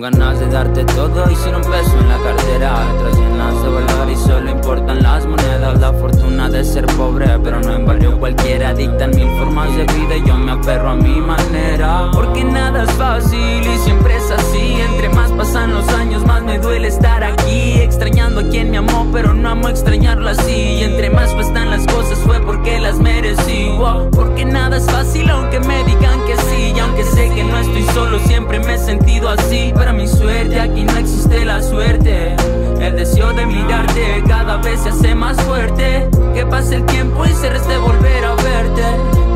Ganas 0.00 0.40
de 0.40 0.46
darte 0.46 0.82
todo 0.86 1.30
y 1.30 1.36
sin 1.36 1.54
un 1.54 1.60
peso 1.60 1.98
en 2.00 2.08
la 2.08 2.16
cartera. 2.16 2.90
Letras 2.90 3.18
llenas 3.18 3.62
de 3.62 3.68
valor 3.68 4.10
y 4.10 4.16
solo 4.16 4.50
importan 4.50 5.02
las 5.02 5.26
monedas. 5.26 5.78
La 5.78 5.92
fortuna 5.92 6.48
de 6.48 6.64
ser 6.64 6.86
pobre, 6.86 7.26
pero 7.44 7.60
no 7.60 7.74
en 7.74 7.84
barrio 7.84 8.18
cualquiera. 8.18 8.72
Dictan 8.72 9.10
mil 9.10 9.28
formas 9.38 9.68
de 9.76 9.84
vida 9.84 10.16
y 10.16 10.26
yo 10.26 10.38
me 10.38 10.52
aferro 10.52 10.88
a 10.88 10.96
mi 10.96 11.20
manera. 11.20 12.10
Porque 12.14 12.42
nada 12.44 12.84
es 12.84 12.92
fácil 12.92 13.60
y 13.62 13.78
siempre 13.78 14.16
es 14.16 14.30
así. 14.30 14.80
Entre 14.80 15.10
más 15.10 15.32
pasan 15.32 15.74
los 15.74 15.86
años, 15.90 16.24
más 16.24 16.42
me 16.44 16.58
duele 16.58 16.88
estar 16.88 17.22
aquí. 17.22 17.74
Extrañando 17.74 18.40
a 18.40 18.44
quien 18.44 18.70
me 18.70 18.78
amó, 18.78 19.06
pero 19.12 19.34
no 19.34 19.50
amo 19.50 19.68
extrañarlo 19.68 20.30
así. 20.30 20.78
Y 20.78 20.82
entre 20.82 21.10
más 21.10 21.34
cuestan 21.34 21.68
las 21.68 21.86
cosas, 21.86 22.18
fue 22.20 22.40
porque 22.40 22.80
las 22.80 22.98
merecí. 22.98 23.68
Wow, 23.76 24.10
porque 24.10 24.46
nada 24.46 24.78
es 24.78 24.90
fácil, 24.90 25.28
aunque 25.28 25.60
me 25.60 25.84
digan 25.84 26.24
que 26.26 26.36
sí. 26.38 26.72
Y 26.74 26.78
aunque 26.78 27.04
sé 27.04 27.28
que 27.34 27.44
no 27.44 27.58
estoy 27.58 27.82
solo, 27.94 28.18
siempre 28.20 28.60
me 28.60 28.74
he 28.74 28.78
sentido 28.78 29.28
así. 29.28 29.72
Para 29.74 29.89
mi 29.92 30.06
suerte, 30.06 30.60
aquí 30.60 30.84
no 30.84 30.96
existe 30.98 31.44
la 31.44 31.62
suerte. 31.62 32.36
El 32.80 32.96
deseo 32.96 33.32
de 33.34 33.44
mirarte 33.44 34.24
cada 34.26 34.56
vez 34.56 34.80
se 34.80 34.88
hace 34.88 35.14
más 35.14 35.40
fuerte. 35.42 36.08
Que 36.34 36.46
pase 36.46 36.76
el 36.76 36.86
tiempo 36.86 37.26
y 37.26 37.32
se 37.34 37.50
reste 37.50 37.76
volver 37.76 38.24
a 38.24 38.34
verte. 38.36 38.82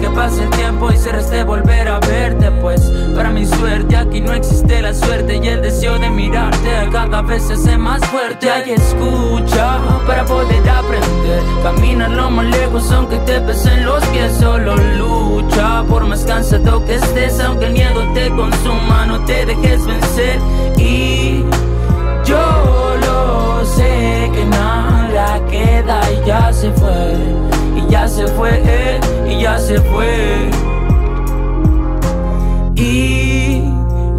Que 0.01 0.09
pase 0.09 0.45
el 0.45 0.51
tiempo 0.51 0.91
y 0.91 0.97
se 0.97 1.13
reste 1.13 1.45
volver 1.45 1.89
a 1.89 2.01
verte. 2.01 2.51
Pues 2.63 2.81
para 3.15 3.29
mi 3.31 3.45
suerte, 3.45 3.97
aquí 3.97 4.23
no 4.23 4.33
existe 4.33 4.81
la 4.81 4.95
suerte. 4.95 5.37
Y 5.43 5.49
el 5.49 5.61
deseo 5.61 5.99
de 5.99 6.09
mirarte 6.09 6.89
cada 6.91 7.21
vez 7.21 7.43
se 7.43 7.53
hace 7.53 7.77
más 7.77 8.03
fuerte. 8.07 8.51
Hay 8.51 8.73
escucha 8.73 9.79
para 10.07 10.25
poder 10.25 10.69
aprender. 10.71 11.43
Caminar 11.63 12.11
lo 12.13 12.31
más 12.31 12.47
lejos, 12.47 12.91
aunque 12.93 13.19
te 13.19 13.41
pesen 13.43 13.85
los 13.85 14.03
pies. 14.07 14.33
Solo 14.41 14.75
lucha 14.77 15.85
por 15.89 16.07
más 16.07 16.25
cansado 16.25 16.83
que 16.87 16.95
estés. 16.95 17.39
Aunque 17.41 17.67
el 17.67 17.73
miedo 17.75 18.03
te 18.15 18.31
consuma, 18.31 19.05
no 19.05 19.23
te 19.27 19.45
dejes 19.45 19.85
vencer. 19.85 20.39
Y 20.79 21.45
yo 22.25 22.64
queda 25.51 26.01
y 26.13 26.27
ya 26.27 26.53
se 26.53 26.71
fue, 26.73 27.15
y 27.77 27.91
ya 27.91 28.09
se 28.09 28.27
fue, 28.29 28.51
eh, 28.65 29.01
y 29.29 29.43
ya 29.43 29.59
se 29.59 29.81
fue. 29.81 30.51
Y 32.77 33.63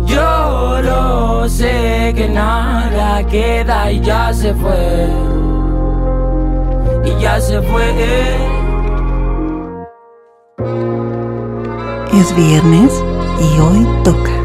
yo 0.06 0.82
lo 0.82 1.50
sé 1.50 2.14
que 2.16 2.28
nada 2.30 3.26
queda 3.28 3.92
y 3.92 4.00
ya 4.02 4.34
se 4.34 4.54
fue, 4.54 5.08
y 7.06 7.22
ya 7.22 7.40
se 7.40 7.62
fue. 7.62 7.86
eh. 7.98 8.38
Es 12.14 12.34
viernes 12.36 13.04
y 13.40 13.60
hoy 13.60 13.88
toca. 14.04 14.45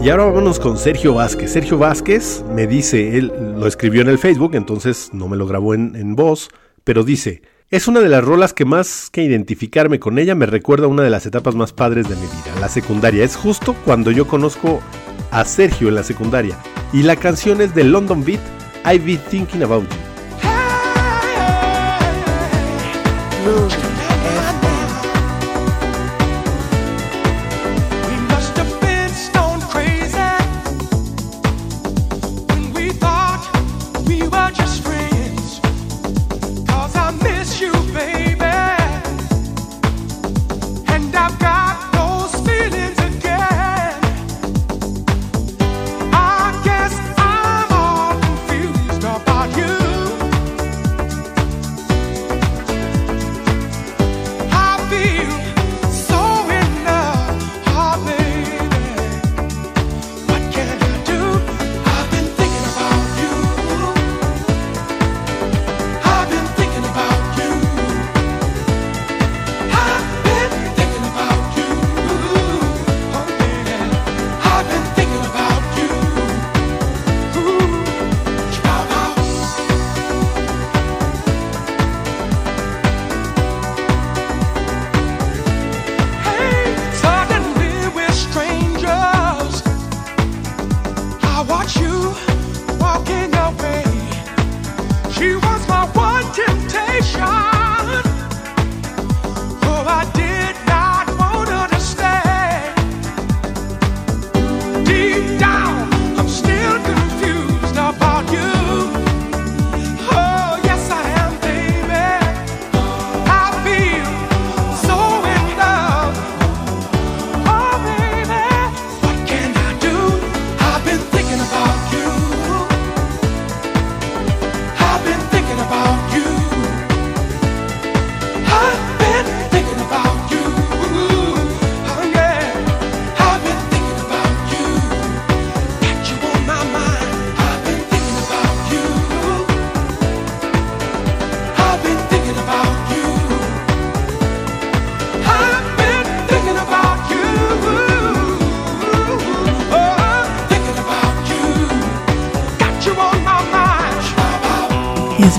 Y 0.00 0.10
ahora 0.10 0.26
vámonos 0.26 0.60
con 0.60 0.78
Sergio 0.78 1.14
Vázquez. 1.14 1.52
Sergio 1.52 1.76
Vázquez 1.76 2.44
me 2.54 2.68
dice, 2.68 3.18
él 3.18 3.32
lo 3.58 3.66
escribió 3.66 4.00
en 4.00 4.08
el 4.08 4.18
Facebook, 4.18 4.54
entonces 4.54 5.10
no 5.12 5.26
me 5.26 5.36
lo 5.36 5.44
grabó 5.46 5.74
en, 5.74 6.14
voz, 6.14 6.50
pero 6.84 7.02
dice, 7.02 7.42
es 7.70 7.88
una 7.88 7.98
de 7.98 8.08
las 8.08 8.22
rolas 8.22 8.52
que 8.52 8.64
más 8.64 9.10
que 9.10 9.24
identificarme 9.24 9.98
con 9.98 10.20
ella 10.20 10.36
me 10.36 10.46
recuerda 10.46 10.84
a 10.84 10.88
una 10.88 11.02
de 11.02 11.10
las 11.10 11.26
etapas 11.26 11.56
más 11.56 11.72
padres 11.72 12.08
de 12.08 12.14
mi 12.14 12.22
vida, 12.22 12.60
la 12.60 12.68
secundaria. 12.68 13.24
Es 13.24 13.34
justo 13.34 13.74
cuando 13.84 14.12
yo 14.12 14.28
conozco 14.28 14.80
a 15.32 15.44
Sergio 15.44 15.88
en 15.88 15.96
la 15.96 16.04
secundaria. 16.04 16.56
Y 16.92 17.02
la 17.02 17.16
canción 17.16 17.60
es 17.60 17.74
de 17.74 17.82
London 17.82 18.24
Beat, 18.24 18.40
I've 18.84 19.04
Been 19.04 19.18
Thinking 19.28 19.64
About 19.64 19.82
You. 19.82 20.08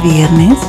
Viernes 0.10 0.69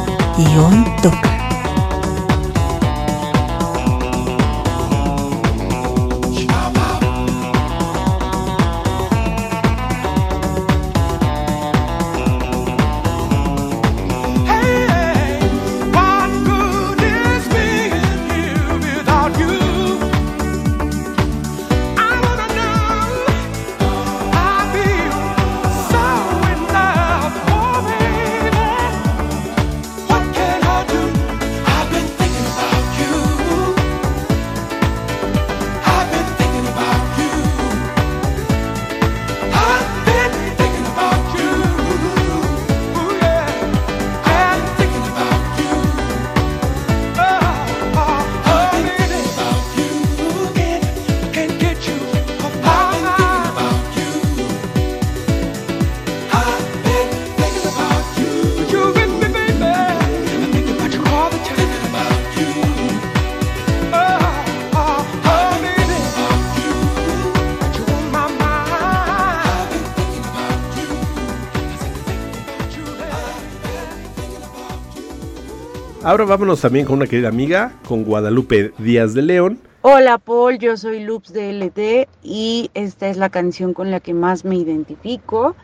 Ahora 76.10 76.24
vámonos 76.24 76.60
también 76.60 76.86
con 76.86 76.96
una 76.96 77.06
querida 77.06 77.28
amiga, 77.28 77.72
con 77.86 78.02
Guadalupe 78.02 78.72
Díaz 78.78 79.14
de 79.14 79.22
León. 79.22 79.60
Hola 79.82 80.18
Paul, 80.18 80.58
yo 80.58 80.76
soy 80.76 81.04
Loops 81.04 81.32
de 81.32 81.52
LT 81.52 82.08
y 82.24 82.68
esta 82.74 83.06
es 83.06 83.16
la 83.16 83.28
canción 83.28 83.74
con 83.74 83.92
la 83.92 84.00
que 84.00 84.12
más 84.12 84.44
me 84.44 84.56
identifico 84.56 85.54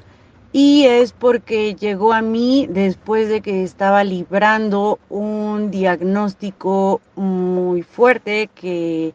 y 0.53 0.85
es 0.85 1.11
porque 1.11 1.75
llegó 1.75 2.13
a 2.13 2.23
mí 2.23 2.69
después 2.71 3.29
de 3.29 3.41
que 3.41 3.65
estaba 3.65 4.05
librando 4.05 5.01
un 5.09 5.73
diagnóstico 5.73 7.01
muy 7.17 7.83
fuerte 7.83 8.49
que 8.55 9.15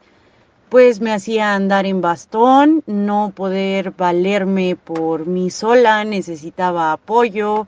pues 0.68 1.00
me 1.00 1.14
hacía 1.14 1.56
andar 1.56 1.86
en 1.86 2.02
bastón, 2.02 2.84
no 2.88 3.32
poder 3.34 3.92
valerme 3.92 4.76
por 4.76 5.28
mí 5.28 5.50
sola, 5.50 6.04
necesitaba 6.04 6.92
apoyo, 6.92 7.68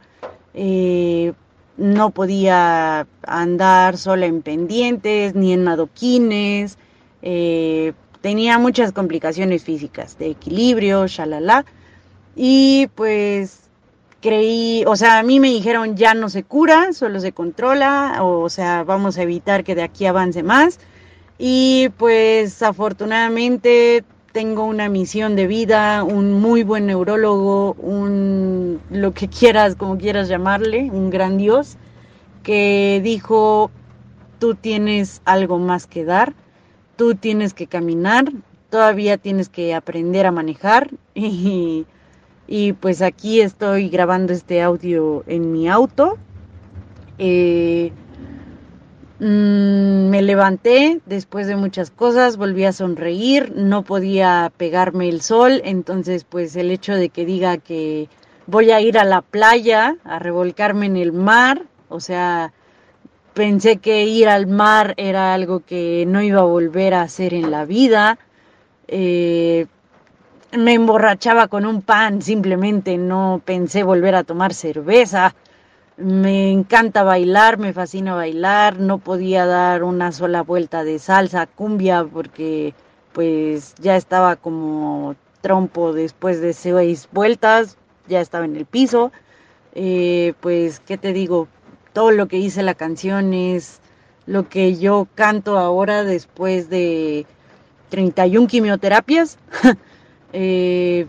eh, 0.54 1.32
no 1.78 2.12
podía 2.12 3.08
andar 3.26 3.98
sola 3.98 4.26
en 4.26 4.42
pendientes 4.42 5.36
ni 5.36 5.54
en 5.54 5.68
adoquines, 5.68 6.78
eh, 7.22 7.94
tenía 8.22 8.58
muchas 8.60 8.92
complicaciones 8.92 9.64
físicas 9.64 10.18
de 10.18 10.32
equilibrio, 10.32 11.08
shalala, 11.08 11.66
y 12.36 12.88
pues 12.96 13.64
creí, 14.22 14.84
o 14.88 14.96
sea, 14.96 15.20
a 15.20 15.24
mí 15.24 15.40
me 15.40 15.50
dijeron 15.50 15.98
ya 15.98 16.14
no 16.14 16.30
se 16.30 16.44
cura, 16.44 16.94
solo 16.94 17.20
se 17.20 17.34
controla, 17.34 18.20
o 18.22 18.50
sea, 18.50 18.84
vamos 18.84 19.18
a 19.18 19.24
evitar 19.24 19.64
que 19.64 19.76
de 19.76 19.84
aquí 19.84 20.06
avance 20.06 20.44
más. 20.44 20.80
Y 21.38 21.90
pues 21.98 22.62
afortunadamente 22.64 24.06
tengo 24.34 24.66
una 24.66 24.90
misión 24.90 25.36
de 25.36 25.46
vida, 25.46 26.04
un 26.04 26.34
muy 26.34 26.64
buen 26.64 26.88
neurólogo, 26.88 27.74
un 27.74 28.82
lo 28.90 29.14
que 29.14 29.30
quieras, 29.30 29.76
como 29.76 29.98
quieras 29.98 30.28
llamarle, 30.28 30.90
un 30.92 31.12
gran 31.12 31.38
Dios, 31.38 31.78
que 32.42 33.00
dijo, 33.04 33.70
tú 34.40 34.56
tienes 34.56 35.22
algo 35.24 35.60
más 35.60 35.86
que 35.86 36.04
dar, 36.04 36.34
tú 36.96 37.14
tienes 37.14 37.54
que 37.54 37.68
caminar, 37.68 38.26
todavía 38.72 39.20
tienes 39.20 39.50
que 39.50 39.76
aprender 39.76 40.26
a 40.26 40.32
manejar 40.32 40.90
y, 41.14 41.86
y 42.48 42.74
pues 42.74 43.04
aquí 43.04 43.40
estoy 43.40 43.88
grabando 43.88 44.34
este 44.34 44.64
audio 44.64 45.24
en 45.28 45.52
mi 45.52 45.70
auto. 45.70 46.18
Eh, 47.20 47.94
Mm, 49.20 50.10
me 50.10 50.22
levanté 50.24 51.00
después 51.06 51.48
de 51.48 51.56
muchas 51.56 51.92
cosas, 51.92 52.38
volví 52.38 52.66
a 52.66 52.74
sonreír, 52.74 53.54
no 53.56 53.84
podía 53.84 54.52
pegarme 54.58 55.08
el 55.08 55.22
sol, 55.22 55.62
entonces 55.66 56.24
pues 56.24 56.56
el 56.56 56.72
hecho 56.72 56.96
de 56.96 57.10
que 57.10 57.26
diga 57.26 57.58
que 57.58 58.10
voy 58.48 58.72
a 58.72 58.82
ir 58.82 58.98
a 58.98 59.06
la 59.06 59.22
playa 59.22 59.98
a 60.04 60.18
revolcarme 60.20 60.88
en 60.88 60.98
el 60.98 61.14
mar, 61.14 61.64
o 61.90 62.00
sea, 62.00 62.54
pensé 63.34 63.78
que 63.78 64.06
ir 64.06 64.30
al 64.30 64.48
mar 64.48 64.94
era 64.98 65.34
algo 65.34 65.62
que 65.62 66.06
no 66.08 66.22
iba 66.24 66.42
a 66.42 66.46
volver 66.46 66.94
a 66.96 67.04
hacer 67.04 67.34
en 67.34 67.52
la 67.52 67.66
vida. 67.66 68.18
Eh, 68.88 69.68
me 70.58 70.74
emborrachaba 70.74 71.48
con 71.48 71.66
un 71.66 71.82
pan, 71.82 72.22
simplemente 72.22 72.98
no 72.98 73.42
pensé 73.46 73.84
volver 73.84 74.16
a 74.16 74.24
tomar 74.24 74.54
cerveza. 74.54 75.36
Me 75.96 76.52
encanta 76.52 77.04
bailar, 77.04 77.60
me 77.60 77.72
fascina 77.72 78.16
bailar, 78.16 78.80
no 78.80 78.98
podía 78.98 79.46
dar 79.46 79.84
una 79.84 80.12
sola 80.12 80.42
vuelta 80.42 80.84
de 80.84 80.98
salsa, 80.98 81.46
cumbia, 81.46 82.04
porque 82.04 82.74
pues 83.12 83.76
ya 83.76 83.96
estaba 83.96 84.36
como 84.36 85.16
trompo 85.42 85.94
después 85.94 86.42
de 86.42 86.54
seis 86.54 87.08
vueltas, 87.12 87.78
ya 88.08 88.22
estaba 88.22 88.46
en 88.46 88.56
el 88.56 88.66
piso. 88.66 89.12
Eh, 89.76 90.34
pues, 90.42 90.80
¿qué 90.80 90.98
te 90.98 91.14
digo? 91.14 91.48
Todo 91.94 92.10
lo 92.12 92.28
que 92.28 92.38
hice 92.38 92.64
la 92.64 92.74
canción 92.74 93.34
es 93.36 93.80
lo 94.26 94.50
que 94.50 94.78
yo 94.78 95.08
canto 95.14 95.60
ahora 95.60 96.04
después 96.04 96.70
de 96.70 97.28
31 97.90 98.48
quimioterapias. 98.48 99.38
Eh, 100.36 101.06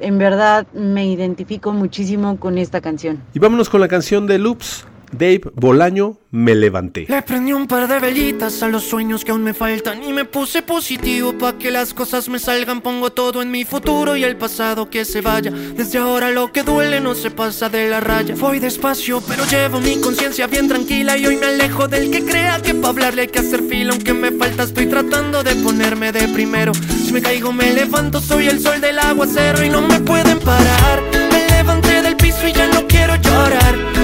en 0.00 0.18
verdad 0.18 0.66
me 0.72 1.06
identifico 1.06 1.72
muchísimo 1.72 2.38
con 2.38 2.58
esta 2.58 2.80
canción. 2.80 3.22
Y 3.34 3.38
vámonos 3.38 3.68
con 3.68 3.80
la 3.80 3.88
canción 3.88 4.26
de 4.26 4.38
Loops, 4.38 4.86
Dave 5.12 5.40
Bolaño, 5.54 6.18
Me 6.30 6.54
Levanté. 6.54 7.06
Le 7.08 7.22
prendí 7.22 7.52
un 7.52 7.66
par 7.66 7.88
de 7.88 7.98
velitas 7.98 8.62
a 8.62 8.68
los 8.68 8.84
sueños 8.84 9.24
que 9.24 9.30
aún 9.30 9.42
me 9.42 9.54
faltan 9.54 10.02
y 10.04 10.12
me 10.12 10.24
puse 10.24 10.62
positivo 10.62 11.32
pa' 11.38 11.58
que 11.58 11.70
las 11.70 11.94
cosas 11.94 12.28
me 12.28 12.38
salgan. 12.38 12.80
Pongo 12.80 13.10
todo 13.10 13.42
en 13.42 13.50
mi 13.50 13.64
futuro 13.64 14.16
y 14.16 14.24
el 14.24 14.36
pasado 14.36 14.90
que 14.90 15.04
se 15.04 15.20
vaya. 15.20 15.50
Desde 15.50 15.98
ahora 15.98 16.30
lo 16.30 16.52
que 16.52 16.62
duele 16.62 17.00
no 17.00 17.14
se 17.14 17.30
pasa 17.30 17.68
de 17.68 17.88
la 17.88 18.00
raya. 18.00 18.34
Voy 18.36 18.58
despacio, 18.58 19.22
pero 19.26 19.44
llevo 19.46 19.80
mi 19.80 20.00
conciencia 20.00 20.46
bien 20.46 20.68
tranquila 20.68 21.16
y 21.16 21.26
hoy 21.26 21.36
me 21.36 21.46
alejo 21.46 21.88
del 21.88 22.10
que 22.10 22.24
crea 22.24 22.60
que 22.60 22.74
pa' 22.74 22.88
hablarle 22.88 23.22
hay 23.22 23.28
que 23.28 23.38
hacer 23.38 23.62
fila. 23.62 23.92
Aunque 23.92 24.12
me 24.12 24.32
falta, 24.32 24.64
estoy 24.64 24.86
tratando 24.86 25.42
de 25.42 25.54
ponerme 25.56 26.12
de 26.12 26.28
primero. 26.28 26.72
Si 26.74 27.12
me 27.12 27.22
caigo, 27.22 27.52
me 27.52 27.72
levanto, 27.72 28.20
soy 28.20 28.48
el 28.48 28.60
sol 28.60 28.80
del 28.80 28.98
aguacero 28.98 29.64
y 29.64 29.70
no 29.70 29.80
me 29.80 30.00
pueden 30.00 30.38
parar. 30.40 31.02
Me 31.32 31.48
levanté 31.56 32.02
del 32.02 32.16
piso 32.16 32.46
y 32.46 32.52
ya 32.52 32.66
no 32.68 32.86
quiero 32.86 33.16
llorar. 33.16 33.97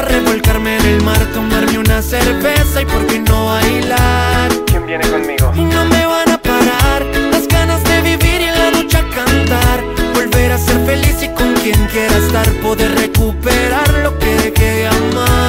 Playa, 0.00 0.18
revolcarme 0.18 0.76
en 0.78 0.86
el 0.86 1.02
mar, 1.02 1.18
tomarme 1.32 1.78
una 1.78 2.02
cerveza 2.02 2.82
y 2.82 2.86
por 2.86 3.06
qué 3.06 3.18
no 3.20 3.46
bailar. 3.46 4.50
¿Quién 4.66 4.86
viene 4.86 5.08
conmigo? 5.08 5.52
Y 5.54 5.62
no 5.62 5.84
me 5.86 6.06
van 6.06 6.30
a 6.30 6.38
parar 6.38 7.04
las 7.30 7.46
ganas 7.48 7.82
de 7.84 8.00
vivir 8.02 8.40
y 8.40 8.44
en 8.44 8.58
la 8.58 8.70
ducha 8.70 9.02
cantar. 9.14 9.84
Volver 10.14 10.52
a 10.52 10.58
ser 10.58 10.84
feliz 10.86 11.22
y 11.22 11.28
con 11.28 11.54
quien 11.54 11.86
quiera 11.86 12.16
estar, 12.18 12.48
poder 12.60 12.94
recuperar 12.96 13.88
lo 14.02 14.18
que 14.18 14.34
dejé 14.36 14.74
de 14.74 14.86
amar. 14.86 15.39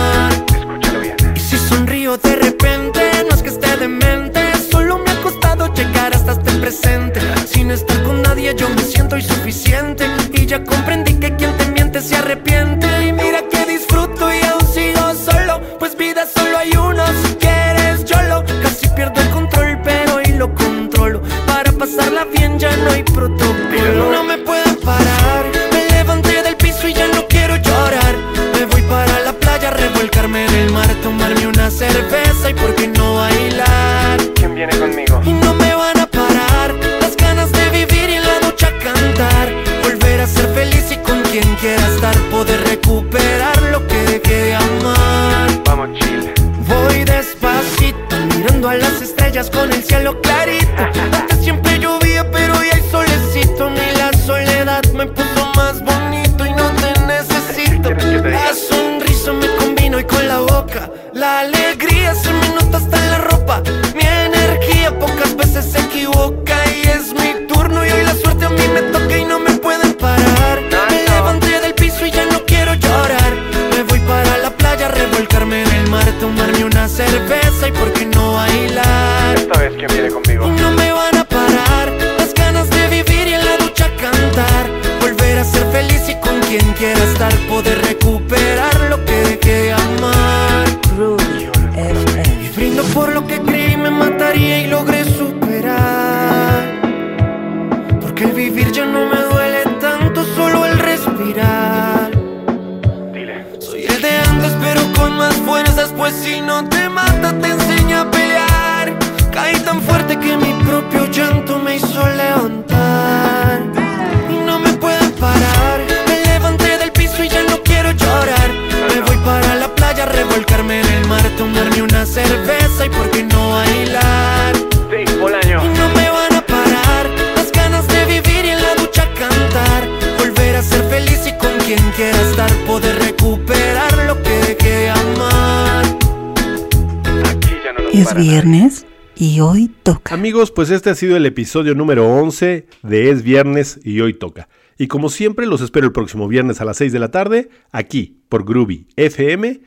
Amigos, 140.32 140.52
pues 140.52 140.70
este 140.70 140.90
ha 140.90 140.96
sido 140.96 141.18
el 141.18 141.26
episodio 141.26 141.76
número 141.76 142.08
11 142.08 142.66
de 142.84 143.10
Es 143.10 143.22
Viernes 143.22 143.82
y 143.84 144.00
hoy 144.00 144.14
toca. 144.14 144.48
Y 144.78 144.88
como 144.88 145.10
siempre, 145.10 145.46
los 145.46 145.60
espero 145.60 145.88
el 145.88 145.92
próximo 145.92 146.30
viernes 146.30 146.62
a 146.62 146.64
las 146.64 146.78
6 146.78 146.94
de 146.94 147.00
la 147.00 147.12
tarde, 147.12 147.50
aquí 147.74 148.22
por 148.30 148.46
Groovy 148.46 148.88
FM, 148.96 149.60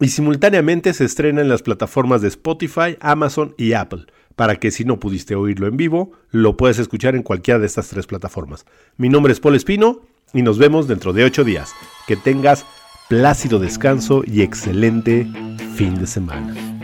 y 0.00 0.08
simultáneamente 0.08 0.92
se 0.92 1.04
estrena 1.04 1.40
en 1.40 1.48
las 1.48 1.62
plataformas 1.62 2.20
de 2.20 2.26
Spotify, 2.26 2.96
Amazon 2.98 3.54
y 3.56 3.74
Apple, 3.74 4.06
para 4.34 4.56
que 4.56 4.72
si 4.72 4.84
no 4.84 4.98
pudiste 4.98 5.36
oírlo 5.36 5.68
en 5.68 5.76
vivo, 5.76 6.10
lo 6.32 6.56
puedes 6.56 6.80
escuchar 6.80 7.14
en 7.14 7.22
cualquiera 7.22 7.60
de 7.60 7.66
estas 7.66 7.86
tres 7.86 8.08
plataformas. 8.08 8.66
Mi 8.96 9.08
nombre 9.08 9.32
es 9.32 9.38
Paul 9.38 9.54
Espino 9.54 10.00
y 10.34 10.42
nos 10.42 10.58
vemos 10.58 10.88
dentro 10.88 11.12
de 11.12 11.26
8 11.26 11.44
días. 11.44 11.70
Que 12.08 12.16
tengas 12.16 12.66
plácido 13.08 13.60
descanso 13.60 14.24
y 14.26 14.42
excelente 14.42 15.28
fin 15.76 15.94
de 15.94 16.08
semana. 16.08 16.77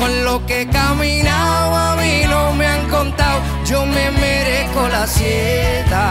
con 0.00 0.24
lo 0.24 0.46
que 0.46 0.62
he 0.62 0.66
caminado 0.66 1.76
a 1.76 1.96
mí 1.96 2.22
no 2.26 2.54
me 2.54 2.66
han 2.66 2.88
contado, 2.88 3.40
yo 3.66 3.84
me 3.84 4.10
merezco 4.10 4.88
la 4.88 5.06
sieta. 5.06 6.10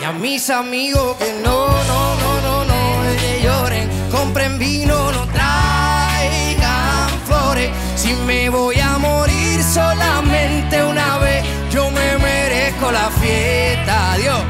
Y 0.00 0.04
a 0.04 0.12
mis 0.12 0.50
amigos 0.50 1.16
que 1.18 1.32
no, 1.44 1.68
no, 1.68 2.00
no, 2.22 2.40
no, 2.46 2.64
no, 2.64 3.16
que 3.20 3.42
lloren, 3.44 3.88
compren 4.10 4.58
vino, 4.58 5.12
no 5.12 5.24
traigan 5.28 7.10
flores. 7.26 7.70
Si 7.94 8.12
me 8.26 8.50
voy 8.50 8.80
a 8.80 8.98
morir 8.98 9.62
solamente 9.62 10.82
una 10.82 11.18
vez, 11.18 11.44
yo 11.70 11.90
me 11.92 12.18
merezco 12.18 12.90
la 12.90 13.08
fiesta, 13.22 14.16
Dios. 14.16 14.42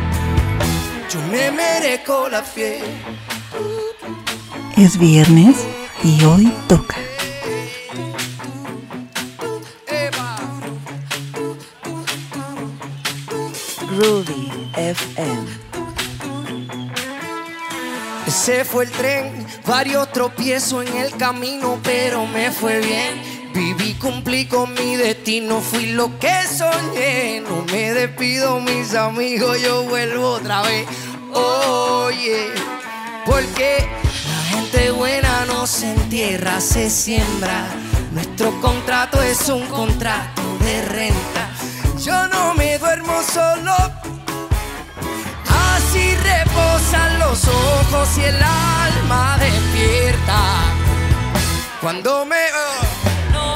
Yo 1.12 1.20
me 1.30 1.50
merezco 1.50 2.30
la 2.30 2.42
fiesta. 2.42 2.86
Es 4.78 4.98
viernes 4.98 5.56
y 6.02 6.24
hoy 6.24 6.50
toca. 6.66 7.11
Groovy 14.02 14.50
FM. 14.74 15.46
Ese 18.26 18.64
fue 18.64 18.82
el 18.86 18.90
tren, 18.90 19.46
varios 19.64 20.10
tropiezos 20.10 20.84
en 20.84 20.96
el 20.96 21.16
camino, 21.16 21.78
pero 21.84 22.26
me 22.26 22.50
fue 22.50 22.80
bien. 22.80 23.22
Viví, 23.54 23.94
cumplí 23.94 24.46
con 24.46 24.74
mi 24.74 24.96
destino, 24.96 25.60
fui 25.60 25.92
lo 25.92 26.18
que 26.18 26.32
soñé. 26.48 27.42
No 27.42 27.64
me 27.66 27.94
despido, 27.94 28.58
mis 28.58 28.92
amigos, 28.96 29.62
yo 29.62 29.84
vuelvo 29.84 30.30
otra 30.30 30.62
vez. 30.62 30.84
Oye, 31.32 32.48
porque 33.24 33.86
la 34.26 34.56
gente 34.56 34.90
buena 34.90 35.44
no 35.46 35.64
se 35.68 35.92
entierra, 35.92 36.60
se 36.60 36.90
siembra. 36.90 37.68
Nuestro 38.10 38.60
contrato 38.60 39.22
es 39.22 39.48
un 39.48 39.64
contrato 39.66 40.42
de 40.58 40.82
renta. 40.86 41.42
Yo 42.04 42.26
no 42.26 42.52
me 42.54 42.78
duermo 42.78 43.22
solo, 43.22 43.76
Así 45.46 46.16
reposan 46.16 47.20
los 47.20 47.46
ojos 47.46 48.18
y 48.18 48.24
el 48.24 48.42
alma 48.42 49.38
despierta. 49.38 50.40
Cuando 51.80 52.24
me. 52.24 52.42
no, 53.32 53.54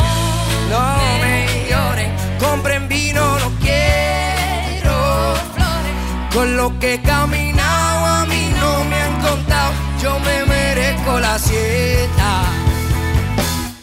no 0.70 0.97
me 1.22 1.66
lloren, 1.68 2.14
compren 2.38 2.86
vino, 2.88 3.36
no 3.40 3.51
quiero 3.59 5.34
flores. 5.57 6.32
Con 6.32 6.57
lo 6.57 6.78
que 6.78 6.94
he 6.94 7.03
caminado 7.03 8.07
a 8.07 8.26
mí 8.26 8.53
no 8.61 8.84
me 8.84 9.03
han 9.03 9.20
contado, 9.22 9.72
yo 10.01 10.20
me 10.20 10.47
merezco 10.47 11.18
la 11.18 11.36
siesta. 11.36 12.44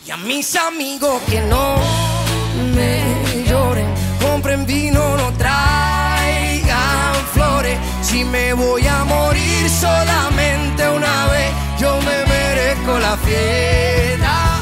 Y 0.06 0.12
a 0.12 0.16
mis 0.16 0.56
amigos 0.56 1.22
que 1.30 1.42
no 1.42 1.76
me 2.74 3.13
compren 4.44 4.66
vino, 4.66 5.16
no 5.16 5.32
traigan 5.38 7.16
flores. 7.34 7.80
Si 8.02 8.26
me 8.26 8.52
voy 8.54 8.86
a 8.86 9.06
morir 9.06 9.70
solamente 9.70 10.90
una 10.90 11.28
vez, 11.28 11.52
yo 11.80 11.98
me 12.02 12.26
merezco 12.26 13.00
la 13.00 13.16
fiesta. 13.18 14.60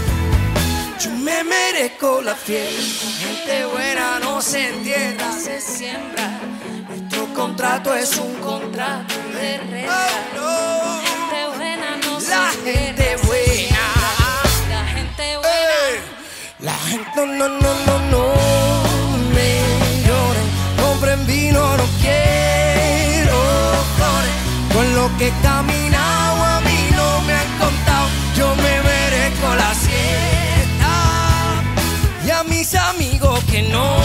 Yo 1.00 1.10
me 1.12 1.44
merezco 1.44 2.22
la 2.22 2.36
fiesta. 2.36 3.08
Gente 3.26 3.66
buena 3.66 4.20
no 4.20 4.40
se 4.40 4.70
entierra, 4.70 5.32
se 5.32 5.60
siembra. 5.60 6.40
Nuestro 6.88 7.34
contrato 7.34 7.96
es 7.96 8.18
un 8.18 8.36
contrato 8.36 9.16
de 9.34 9.58
renta. 9.58 10.08
Gente 11.08 11.58
buena 11.58 11.98
no 12.06 12.20
se 12.20 12.30
La 12.30 12.52
gente 12.64 13.16
buena. 13.26 13.84
La 14.70 14.86
gente 14.94 15.38
buena. 15.38 16.02
La 16.60 16.76
gente 16.88 17.26
no, 17.26 17.26
no, 17.26 17.50
no, 17.50 17.74
no, 17.88 18.00
no 18.12 18.52
me. 19.34 19.71
Compren 21.02 21.26
vino, 21.26 21.78
no 21.78 21.84
quiero 21.99 23.34
flores. 23.97 24.36
Con 24.72 24.93
lo 24.93 25.18
que 25.18 25.30
he 25.30 25.34
caminado 25.41 26.43
a 26.43 26.62
mí 26.62 26.89
no 26.95 27.22
me 27.22 27.34
han 27.34 27.58
contado. 27.58 28.08
Yo 28.38 28.56
me 28.58 28.84
merezco 28.84 29.56
la 29.56 29.74
siesta. 29.74 30.93
Y 32.24 32.30
a 32.30 32.43
mis 32.43 32.76
amigos 32.76 33.43
que 33.45 33.64
no, 33.64 33.97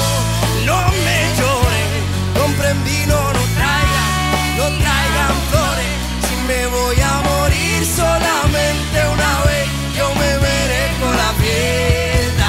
no 0.65 0.79
me 1.05 1.19
lloren. 1.37 1.93
Compren 2.41 2.83
vino, 2.85 3.15
no 3.15 3.43
traigan, 3.59 4.57
no 4.57 4.65
traigan 4.81 5.35
flores. 5.51 5.93
Si 6.27 6.35
me 6.49 6.67
voy 6.67 6.99
a 6.99 7.13
morir 7.29 7.85
solamente 7.85 8.97
una 9.13 9.33
vez, 9.45 9.69
yo 9.99 10.09
me 10.15 10.39
merezco 10.49 11.07
la 11.23 11.31
fiesta. 11.45 12.49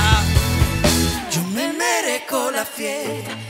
Yo 1.31 1.43
me 1.53 1.73
merezco 1.73 2.49
la 2.51 2.63
fiesta. 2.63 3.46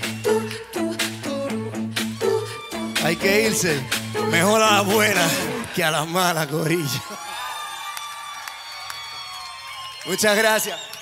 Que 3.28 3.42
irse 3.42 3.84
mejor 4.32 4.62
a 4.62 4.78
las 4.78 4.86
buenas 4.86 5.32
que 5.76 5.84
a 5.84 5.92
las 5.92 6.08
malas, 6.08 6.50
gorilla. 6.50 7.02
Muchas 10.06 10.38
gracias. 10.38 10.97